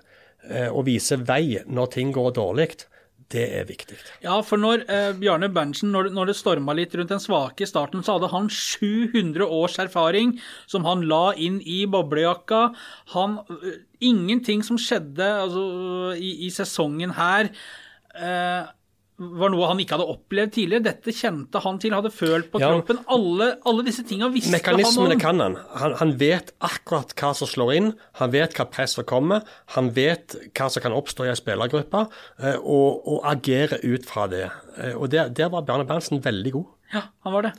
[0.48, 2.70] eh, og viser vei når ting går dårlig,
[3.28, 3.96] Det er viktig.
[4.24, 8.00] Ja, for når eh, Bjarne Berntsen, når, når det storma litt rundt den svake starten,
[8.00, 12.62] så hadde han 700 års erfaring som han la inn i boblejakka.
[13.12, 15.66] Han eh, Ingenting som skjedde altså,
[16.16, 17.50] i, i sesongen her
[18.16, 18.70] eh,
[19.18, 20.84] var noe han ikke hadde opplevd tidligere.
[20.84, 22.68] Dette kjente han til, hadde følt på Ja.
[22.70, 23.00] kroppen.
[23.10, 25.20] Alle, alle disse tinga visste Mekanismene han om.
[25.20, 25.56] kan han.
[25.80, 25.94] han.
[25.98, 27.88] Han vet akkurat hva som slår inn,
[28.20, 29.42] han vet hva press som kommer,
[29.74, 32.04] han vet hva som kan oppstå i en spillergruppe,
[32.42, 34.50] eh, og, og agerer ut fra det.
[34.78, 36.66] Eh, Og Der, der var Bjarne Berntsen veldig god.
[36.94, 37.52] Ja, han var det.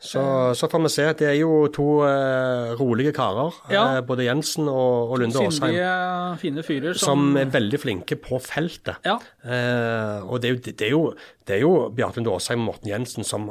[0.00, 0.20] Så,
[0.56, 1.04] så får vi se.
[1.20, 3.82] Det er jo to eh, rolige karer, Ja.
[3.98, 8.16] eh, både Jensen og, og Lunde Åsheim, Syndige, fine fyrer som, som er veldig flinke
[8.16, 8.96] på feltet.
[9.04, 9.18] Ja.
[9.44, 11.02] Eh, og det er, jo, det, er jo,
[11.44, 13.50] det er jo Bjarte Lunde Åsheim og Morten Jensen som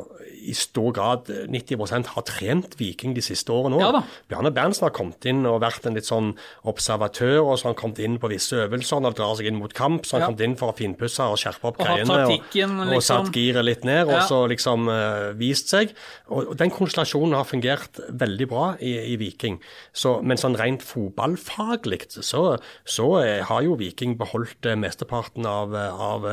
[0.49, 3.83] i stor grad, 90% har trent Viking de siste årene òg.
[3.99, 4.01] Ja.
[4.31, 6.31] Bjarne Berntsen har kommet inn og vært en litt sånn
[6.69, 9.59] observatør, og så har han kommet inn på visse øvelser når det drar seg inn
[9.59, 10.07] mot kamp.
[10.07, 10.31] Så har han Ja.
[10.31, 12.19] kommet inn for å finpusse og skjerpe opp Og greiene.
[12.25, 13.25] Og, og, og liksom.
[13.25, 15.93] satt giret litt ned, og så liksom eh, vist seg.
[16.29, 19.59] Og, og den konstellasjonen har fungert veldig bra i, i Viking.
[19.91, 22.43] Så, men sånn rent fotballfaglig så,
[22.87, 26.29] så eh, har jo Viking beholdt eh, mesteparten av, eh, av,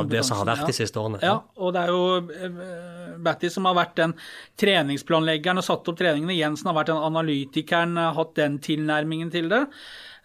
[0.00, 1.22] av det som har vært de siste årene.
[1.24, 4.14] Ja, og det er jo uh, Batty som har vært den
[4.60, 6.36] treningsplanleggeren og satt opp treningene.
[6.38, 9.64] Jensen har vært den analytikeren, hatt den tilnærmingen til det.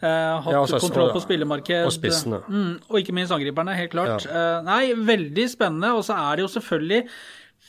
[0.04, 1.86] Uh, hatt Ja, altså, kontroll på spillemarked.
[1.88, 2.42] og spissene.
[2.48, 4.28] Mm, og ikke minst angriperne, helt klart.
[4.28, 5.94] Eh, nei, veldig spennende.
[5.96, 7.02] Og så er det jo selvfølgelig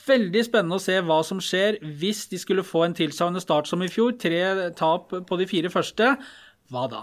[0.07, 3.83] veldig spennende å se hva som skjer hvis de skulle få en tilsvarende start som
[3.85, 4.15] i fjor.
[4.21, 6.15] Tre tap på de fire første.
[6.73, 7.03] Hva da?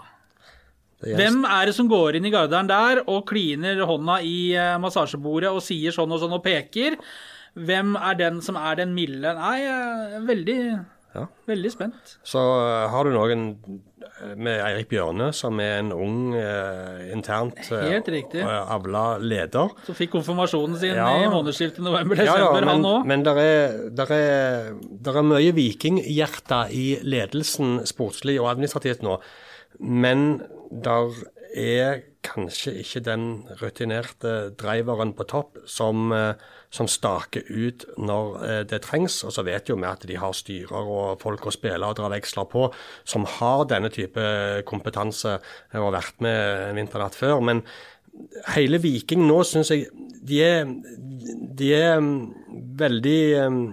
[1.04, 5.50] Hvem er det som går inn i garderen der og kliner hånda i eh, massasjebordet
[5.52, 6.96] og sier sånn og sånn og peker?
[7.60, 9.34] Hvem er den som er den milde?
[9.36, 10.58] Nei, er veldig,
[11.14, 11.28] Ja.
[11.46, 12.16] veldig spent.
[12.26, 13.84] Så eh, har du noen eh,
[14.36, 18.46] med Eirik Bjørne, som er en ung, eh, internt eh,
[18.76, 19.70] avla leder.
[19.86, 21.08] Som fikk konfirmasjonen sin Ja.
[21.24, 23.06] i månedsskiftet Ja, november-desember, ja, han men, òg.
[23.06, 24.74] men der er, der er,
[25.04, 29.20] der er mye vikinghjerte i ledelsen sportslig og administrativt nå.
[29.80, 30.42] Men
[30.72, 31.10] der
[31.56, 33.24] er kanskje ikke den
[33.62, 36.34] rutinerte driveren på topp som, eh,
[36.74, 39.20] som staker ut når eh, det trengs.
[39.28, 42.10] Og så vet jo vi at de har styrer og folk å spille og dra
[42.16, 42.68] veksler på
[43.06, 44.24] som har denne type
[44.70, 47.44] kompetanse og har vært med vinternatt før.
[47.46, 47.62] Men
[48.56, 49.88] hele Viking nå syns jeg
[50.24, 50.68] de er,
[51.60, 52.18] de er mm,
[52.80, 53.22] veldig
[53.52, 53.64] mm,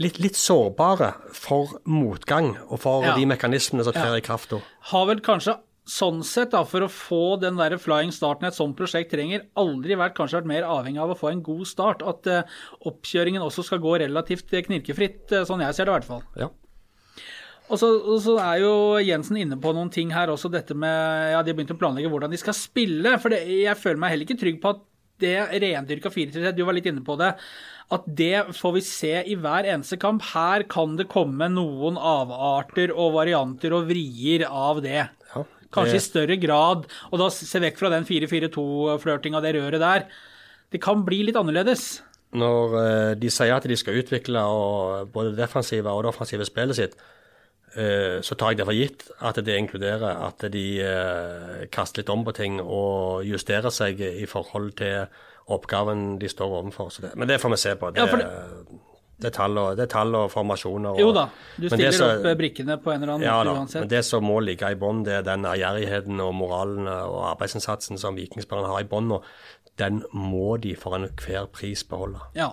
[0.00, 3.14] litt, litt sårbare for motgang og for Ja.
[3.18, 4.60] de mekanismene som trer i kraft da.
[4.92, 5.58] Har vel kanskje
[5.88, 9.98] sånn sett, da, for å få den der flying starten et sånt prosjekt trenger, aldri
[9.98, 12.04] vært kanskje vært mer avhengig av å få en god start.
[12.06, 12.58] At uh,
[12.88, 16.26] oppkjøringen også skal gå relativt eh, knirkefritt, eh, sånn jeg ser det i hvert fall.
[16.38, 16.50] Ja.
[17.70, 21.34] Og så, og så er jo Jensen inne på noen ting her også, dette med
[21.34, 23.14] Ja, de har begynt å planlegge hvordan de skal spille.
[23.22, 24.86] For det, jeg føler meg heller ikke trygg på at
[25.20, 27.34] det rendyrka 4-3, du var litt inne på det,
[27.92, 30.24] at det får vi se i hver eneste kamp.
[30.32, 35.02] Her kan det komme noen avarter og varianter og vrier av det.
[35.34, 35.44] Ja,
[35.74, 40.06] Kanskje i større grad, og da se vekk fra den 4-4-2-flørtinga, det røret der.
[40.70, 42.02] Det kan bli litt annerledes.
[42.30, 44.42] når eh, de sier at de skal utvikle
[45.10, 46.92] både det defensive og det offensive spillet sitt,
[47.74, 52.12] eh, så tar jeg det for gitt at det inkluderer at de eh, kaster litt
[52.14, 55.10] om på ting og justerer seg i forhold til
[55.50, 56.94] oppgaven de står overfor.
[57.18, 57.90] Men det får vi se på.
[57.90, 58.30] Det, Ja, for det,
[59.28, 60.94] er tall og, det er tall og formasjoner.
[60.94, 63.56] Og, Jo da, du stiller så, opp eh, brikkene på en eller annen Ja måte
[63.58, 63.80] uansett.
[63.84, 68.00] men det som må ligge i bånn, det er den ærgjerrigheten og moralen og arbeidsinnsatsen
[68.00, 69.24] som vikingspillerne har i bånn Og
[69.80, 72.20] Den må de for enhver pris beholde.
[72.36, 72.50] Ja.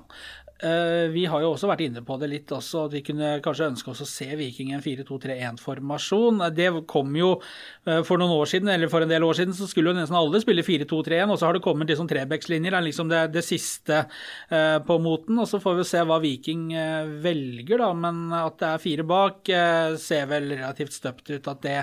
[0.57, 3.67] Eh, vi har jo også vært inne på det litt også, at vi kunne kanskje
[3.69, 6.41] ønske oss å se Viking i en 4-2-3-1-formasjon.
[6.57, 7.35] Det kom jo
[7.85, 10.17] eh, for noen år siden, eller for en del år siden, så skulle jo nesten
[10.17, 13.45] alle spille 4-2-3-1, og så har det kommet liksom trebekslinjer, det er liksom det, det
[13.45, 15.37] siste eh, på moten.
[15.37, 19.05] Og så får vi se hva Viking eh, velger, da, men at det er fire
[19.07, 21.81] bak, eh, ser vel relativt støpt ut at det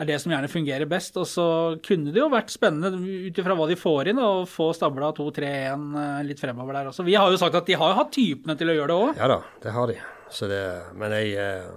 [0.00, 1.16] er det som gjerne fungerer best.
[1.20, 1.46] Og så
[1.84, 5.84] kunne det jo vært spennende ut ifra hva de får inn, å få stabla 2-3-1
[6.02, 7.06] eh, litt fremover der også.
[7.06, 9.20] Vi har jo sagt at de har jo hatt typene til å gjøre det òg.
[9.22, 9.98] Ja da, det har de.
[10.34, 10.62] Så det,
[10.98, 11.68] men jeg, eh,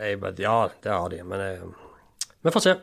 [0.00, 1.22] jeg Ja, det har de.
[1.26, 1.60] Men jeg,
[2.42, 2.76] vi får se.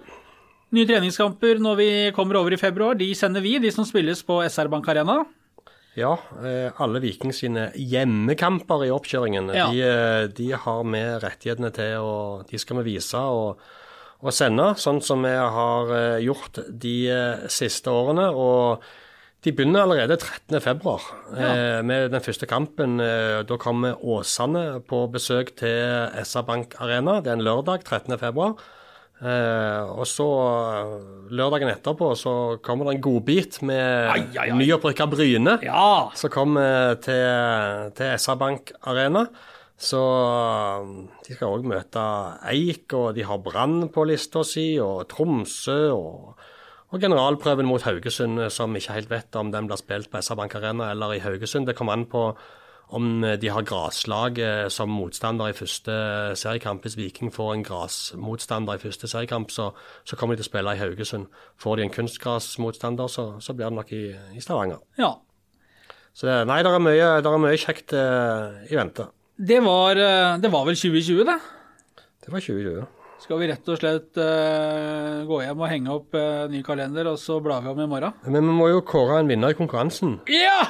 [0.76, 4.42] Nye treningskamper når vi kommer over i februar, de sender vi, de som spilles på
[4.44, 5.22] SR Bank Arena.
[5.98, 6.12] Ja,
[6.46, 9.70] eh, alle Viking sine hjemmekamper i oppkjøringen, Ja.
[9.72, 13.64] de, de har vi rettighetene til, og de skal vi vise og,
[14.24, 18.32] og sende, sånn som vi har eh, gjort de eh, siste årene.
[18.34, 18.88] og
[19.46, 20.94] de begynner allerede 13.2
[21.38, 22.98] eh, med den første kampen.
[23.00, 27.20] Eh, da kommer Åsane på besøk til SR Bank Arena.
[27.22, 28.50] Det er en lørdag 13.2.
[29.18, 30.26] Eh, og så
[31.34, 32.34] lørdagen etterpå så
[32.66, 35.58] kommer det en godbit med nyopprykka Bryne.
[35.66, 36.10] Ja!
[36.18, 39.28] som kommer til, til SR-Bank Arena.
[39.78, 42.04] Så um, de skal òg møte
[42.50, 45.80] Eik, og de har Brann på lista si, og Tromsø.
[45.94, 46.46] Og,
[46.88, 50.90] og generalprøven mot Haugesund, som ikke helt vet om den blir spilt på SR-Bank Arena
[50.94, 51.70] eller i Haugesund.
[51.70, 52.32] Det kommer an på
[52.96, 54.40] om de har graslag
[54.72, 55.92] som motstander i første
[56.40, 56.86] seriekamp.
[56.88, 59.74] Hvis Viking får en grasmotstander i første seriekamp, så,
[60.08, 61.28] så kommer de til å spille i Haugesund.
[61.60, 64.06] Får de en kunstgrasmotstander, så, så blir det nok i,
[64.40, 64.80] i Stavanger.
[64.98, 65.14] ja.
[66.18, 69.04] Så det, nei, det er mye, det er mye kjekt eh, i vente.
[69.38, 71.40] Det var, eh, det var vel 2020, det.
[72.26, 72.86] Det var 2020.
[73.22, 77.18] Skal vi rett og slett uh, gå hjem og henge opp uh, ny kalender, og
[77.22, 78.14] så blar vi om i morgen?
[78.26, 80.20] Men vi må jo kåre en vinner i konkurransen.
[80.30, 80.62] Ja!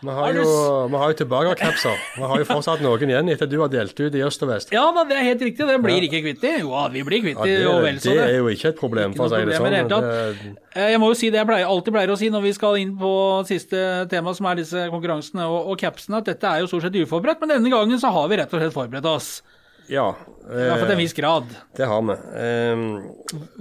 [0.00, 0.44] Vi har jo,
[0.88, 1.96] vi har jo tilbakeerkapser.
[2.16, 4.70] Vi har jo fortsatt noen igjen etter du har delt ut i øst og vest.
[4.72, 5.66] Ja men det er helt riktig.
[5.68, 6.52] Det blir ikke kvitt de.
[6.62, 8.16] Jo, vi blir kvitt Ja, det, det det.
[8.24, 9.90] er jo ikke et problem, for å si det i sånn.
[9.92, 12.52] Det, Eh, Jeg må jo si det jeg pleier, alltid pleier å si når vi
[12.54, 13.10] skal inn på
[13.48, 16.94] siste tema, som er disse konkurransene og, og capsene, at dette er jo stort sett
[17.00, 19.42] uforberedt, men denne gangen så har vi rett og slett forberedt oss.
[19.90, 20.14] ja,
[20.50, 21.44] Eh, fall til en eh, viss grad.
[21.76, 22.14] det har vi.
[22.40, 22.80] Eh,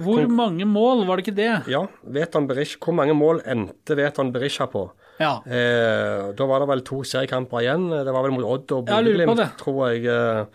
[0.05, 1.51] Hvor mange mål, var det ikke det?
[1.69, 4.91] ja, Vetan Berisha, hvor mange mål endte Vetan Berisha på?
[5.19, 5.33] Ja.
[5.45, 7.89] Eh, da var det vel to seriekamper igjen.
[8.05, 10.05] Det var vel mot Odd og Bodø-Glimt, tror jeg.
[10.07, 10.45] eh,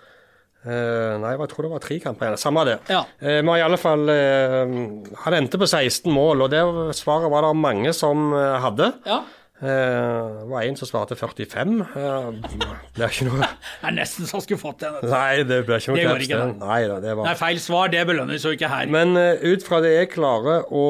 [0.64, 2.40] eh, nei, jeg tror det var tre kamper igjen.
[2.40, 2.78] Samme det.
[2.88, 3.02] Ja.
[3.20, 4.74] Eh, men i alle fall eh,
[5.24, 6.62] Han endte på 16 mål, og det
[6.96, 8.92] svaret var det mange som eh, hadde.
[9.06, 9.22] ja.
[9.64, 11.74] Eh, det var en som svarte 45.
[11.80, 12.26] Eh,
[12.96, 13.38] det er ikke noe
[13.80, 14.98] Det er nesten så jeg skulle fått den.
[15.08, 16.48] Nei, det ble ikke noe Det kreps, det.
[16.60, 18.90] Nei det var Nei, feil svar, det belønnes jo ikke her.
[18.92, 20.86] Men eh, ut fra det jeg klarer å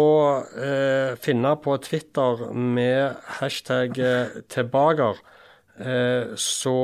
[0.59, 5.23] eh, finne på Twitter med hashtag eh, tilbaker,
[5.79, 6.79] eh, så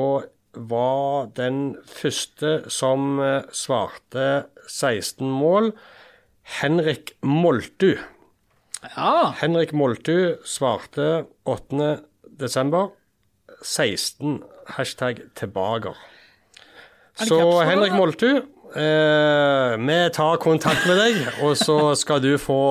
[0.55, 5.73] var den første som eh, svarte 16 mål,
[6.61, 7.97] Henrik Moltu.
[8.81, 12.01] Ja, Henrik Moltu svarte 8.
[12.25, 12.89] desember
[13.61, 14.41] 16
[14.73, 15.93] hashtag tilbaker.
[17.13, 17.93] Så Henrik?
[17.93, 18.41] Moltu,
[18.73, 22.61] eh, vi tar kontakt med deg, og så skal du få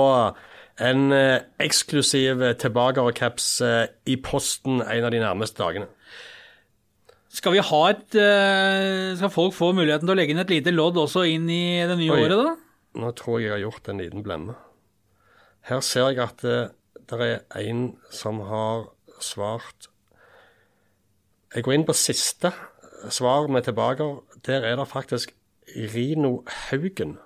[0.83, 5.87] en eh, eksklusiv tilbakercaps eh, i posten en av de nærmeste dagene.
[7.31, 10.73] Skal vi ha et eh, Skal folk få muligheten til å legge inn et lite
[10.75, 12.25] lodd også inn i det nye Oi.
[12.25, 12.57] året, da?
[12.99, 14.57] Nå tror jeg jeg har gjort en liten blemme.
[15.69, 16.71] Her ser jeg at det,
[17.11, 18.89] det er en som har
[19.21, 19.91] svart
[21.55, 22.53] Jeg går inn på siste
[23.11, 24.21] svar med tilbaker.
[24.47, 25.35] Der er det faktisk
[25.77, 27.19] Rino Haugen.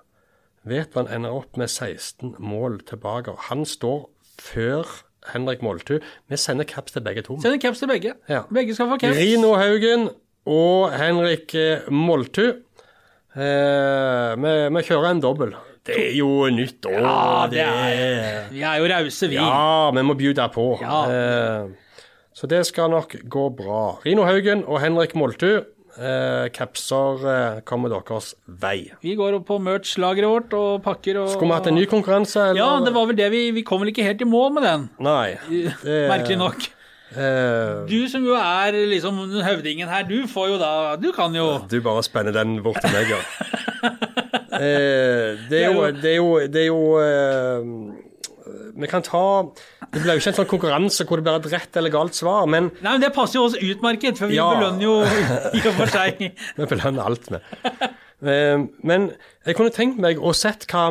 [0.65, 3.35] Vet han ender opp med 16 mål tilbake.
[3.49, 4.07] Han står
[4.41, 4.89] før
[5.33, 5.99] Henrik Moltu.
[6.29, 7.37] Vi sender caps til begge to.
[7.41, 8.15] Sender caps til begge.
[8.29, 8.41] Ja.
[8.53, 9.17] Begge skal få caps.
[9.17, 10.09] Rino Haugen
[10.45, 12.47] og Henrik eh, Moltu.
[13.35, 15.55] Eh, vi, vi kjører en dobbel.
[15.85, 16.95] Det er jo nytt år.
[17.01, 19.35] Ja, det er Vi er jo rause, vi.
[19.37, 20.65] Ja, vi må bjude på.
[20.81, 21.03] Ja.
[21.11, 21.67] Eh,
[22.35, 23.83] så det skal nok gå bra.
[24.05, 25.63] Rino Haugen og Henrik Moltu.
[25.95, 28.89] Eh, capser eh, kommer deres vei.
[29.05, 32.49] Vi går opp på merch-lageret vårt og pakker og Skulle vi hatt en ny konkurranse?
[32.49, 32.59] Eller?
[32.59, 34.89] Ja, det var vel det vi Vi kom vel ikke helt i mål med den,
[34.99, 35.37] Nei.
[35.47, 36.65] det- merkelig nok.
[37.15, 41.61] Eh, Du som jo er liksom høvdingen her, du får jo da Du kan jo
[41.71, 43.21] Du bare spenner den bort til meg, ja.
[44.61, 49.21] eh, det er jo Det er jo, det er jo eh, Vi kan ta
[49.91, 52.45] Det blir jo ikke en sånn konkurranse hvor det blir et rett eller galt svar,
[52.51, 54.49] men Nei, men det passer jo oss utmerket, for vi Ja.
[54.55, 54.95] belønner jo
[55.55, 56.19] i og for seg
[56.57, 57.41] vi belønner alt med.
[58.25, 59.09] Eh, men
[59.45, 60.89] jeg kunne tenkt meg å sett hva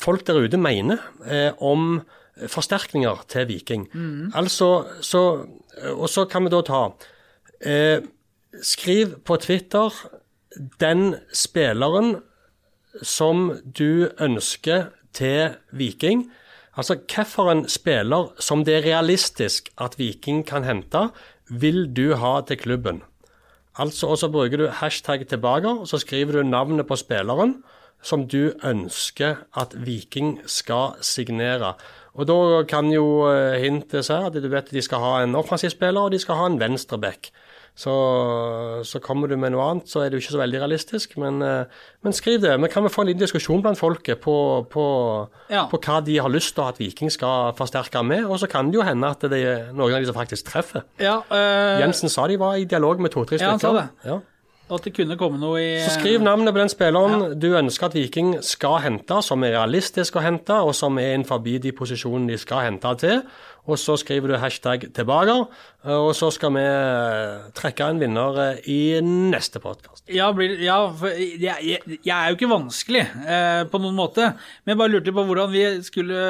[0.00, 2.00] folk der ute mener eh, om
[2.48, 3.82] forsterkninger til Viking.
[4.34, 4.68] Altså,
[5.04, 5.20] så,
[5.92, 6.78] Og så kan vi da ta
[7.60, 8.00] eh,
[8.64, 9.92] Skriv på Twitter
[10.80, 12.16] den spilleren
[13.02, 16.26] som du ønsker til Viking.
[16.76, 21.08] Altså hvilken spiller som det er realistisk at Viking kan hente,
[21.48, 23.02] vil du ha til klubben.
[23.78, 27.62] Altså, Og så bruker du hashtag tilbake, og så skriver du navnet på spilleren
[28.02, 31.74] som du ønsker at Viking skal signere.
[32.14, 35.70] Og Da kan jo eh, hintet si at du vet de skal ha en offensiv
[35.70, 37.30] spiller, og de skal ha en venstreback.
[37.74, 37.92] Så,
[38.84, 41.14] så kommer du med noe annet, så er det jo ikke så veldig realistisk.
[41.20, 41.64] Men, eh,
[42.04, 42.52] men skriv det.
[42.60, 44.34] Men kan vi få en liten diskusjon blant folket på,
[44.70, 44.84] på,
[45.50, 45.64] Ja.
[45.70, 48.26] på hva de har lyst til at Viking skal forsterke med?
[48.26, 50.84] Og så kan det jo hende at det er noen av de som faktisk treffer.
[51.00, 51.80] Ja, øh...
[51.80, 53.46] Jensen sa de var i dialog med to-tre stykker.
[53.46, 53.88] Ja, han sa det.
[54.04, 54.18] Ja.
[54.72, 57.96] At det kunne komme noe i Så skriv navnet på den spilleren du ønsker at
[57.96, 62.38] Viking skal hente, som er realistisk å hente, og som er innenfor de posisjonene de
[62.40, 63.24] skal hente til.
[63.70, 65.34] Og så skriver du hashtag tilbake,
[65.86, 70.02] og så skal vi eh, trekke en vinner eh, i neste podkast.
[70.10, 74.32] Ja, blir, ja for jeg, jeg, jeg er jo ikke vanskelig eh, på noen måte,
[74.64, 76.24] men jeg bare lurte på hvordan vi skulle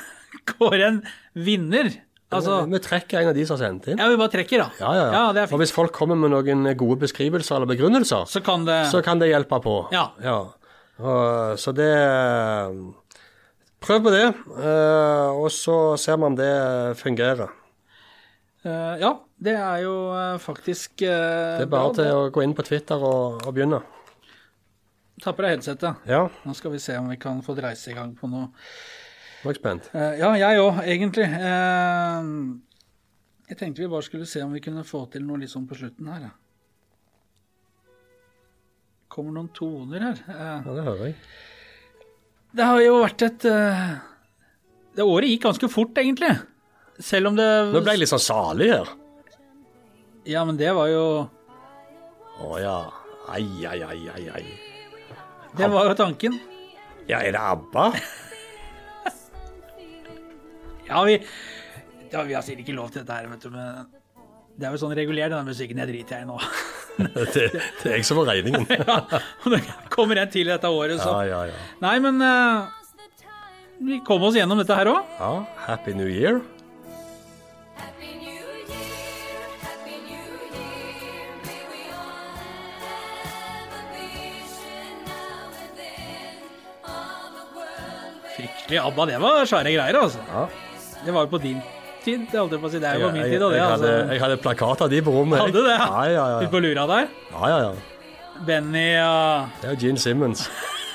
[0.54, 1.02] kåre en
[1.36, 1.92] vinner.
[2.30, 3.98] Altså, vi trekker en av de som har sendt inn.
[3.98, 4.68] ja, vi bare trekker, da.
[4.78, 5.22] Ja, ja, ja.
[5.42, 9.02] er og hvis folk kommer med noen gode beskrivelser eller begrunnelser, Så kan det så
[9.02, 9.76] kan det hjelpe på.
[9.90, 10.12] Ja.
[11.00, 11.90] Og, så det
[13.80, 14.26] Prøv på det,
[14.60, 16.52] eh, og så ser vi om det
[17.00, 17.48] fungerer.
[18.64, 22.62] eh, Ja, det er jo eh, faktisk Det er bare til å gå inn på
[22.62, 23.80] Twitter og, og begynne.
[25.20, 25.96] Ta på deg headsetet.
[26.08, 28.52] Ja, Nå skal vi se om vi kan få dreise i gang på noe.
[29.48, 29.88] Jeg spent.
[29.96, 31.24] Eh, ja, jeg òg, egentlig.
[31.24, 32.28] Eh,
[33.50, 35.78] jeg tenkte vi bare skulle se om vi kunne få til noe litt sånn på
[35.78, 36.30] slutten her.
[39.10, 40.20] kommer noen toner her.
[40.28, 41.16] Eh, Ja, det hører jeg.
[42.54, 43.38] det har jo vært et
[44.94, 46.30] Det året gikk ganske fort, egentlig.
[47.00, 48.88] Selv om det Nå ble jeg litt sånn salig her.
[50.28, 51.04] Ja, men det var jo
[52.44, 52.78] Å ja.
[53.30, 54.44] Ai, ai, ai, ai, ai.
[55.56, 56.38] Det var jo tanken.
[57.08, 57.84] Ja, er det ABBA?
[60.90, 61.16] Ja, vi
[62.10, 63.86] ja, Vi har sikkert ikke lov til dette her, vet du, men
[64.60, 65.78] det er jo sånn regulert, denne musikken.
[65.78, 66.40] jeg driter jeg i nå.
[67.00, 68.66] Det, det er jeg som får regningen.
[68.82, 68.96] ja,
[69.46, 69.60] og det
[69.94, 71.60] kommer en til dette året, så Ja, ja, ja.
[71.80, 72.66] Nei, men uh,
[73.80, 75.14] vi kom oss gjennom dette her òg.
[75.22, 75.30] ja
[75.64, 76.42] Happy New Year.
[77.78, 80.28] Happy New Year, Happy New
[80.58, 81.40] Year.
[81.46, 82.36] May we all
[82.84, 86.36] have a vision now and then
[86.84, 90.26] of a world where Fryktelig ABBA, det var svære greier, altså.
[90.34, 90.44] Ja.
[91.04, 91.60] Det var jo på din
[92.04, 92.80] tid, det holdt jeg på å si.
[92.82, 94.12] Det er jo på min tid, og det, jeg, hadde, altså.
[94.14, 95.40] jeg hadde plakat av de på rommet.
[95.42, 95.78] Hadde du det?
[95.78, 96.50] Ja, ja, ja.
[96.52, 97.14] på lura der.
[97.32, 97.72] ja, ja, ja.
[98.40, 100.46] Benny og Det er jo Gene Simmons.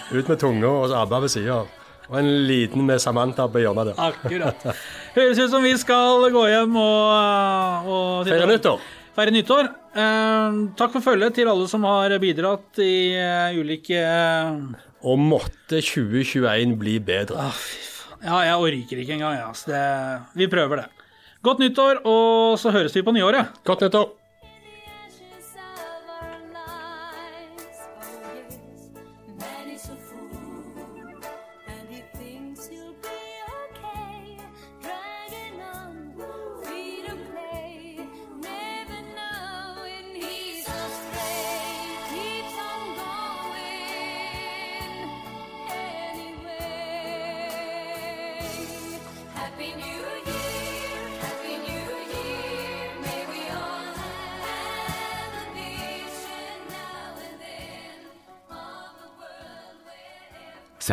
[0.09, 1.63] Ut med tunga og så ABBA ved sida.
[2.09, 4.01] Og en liten med Samantha på hjørnet der.
[4.01, 4.67] Akkurat.
[5.15, 8.85] Høres ut som vi skal gå hjem og, og Feire nyttår.
[9.17, 9.69] Feire nyttår.
[9.95, 14.57] Eh, takk for følget til alle som har bidratt i uh, ulike eh,
[15.07, 17.49] Og måtte 2021 bli bedre.
[17.49, 17.65] ah.
[18.25, 19.37] Ja, jeg orker ikke engang.
[19.37, 19.49] Ja.
[19.53, 19.81] Så det,
[20.33, 20.85] vi prøver det.
[21.45, 23.53] Godt nyttår, og så høres vi på nyåret.
[23.67, 24.24] Godt nyttår.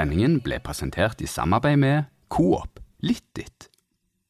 [0.03, 3.69] Sendingen ble presentert i samarbeid med Coop Litt Ditt.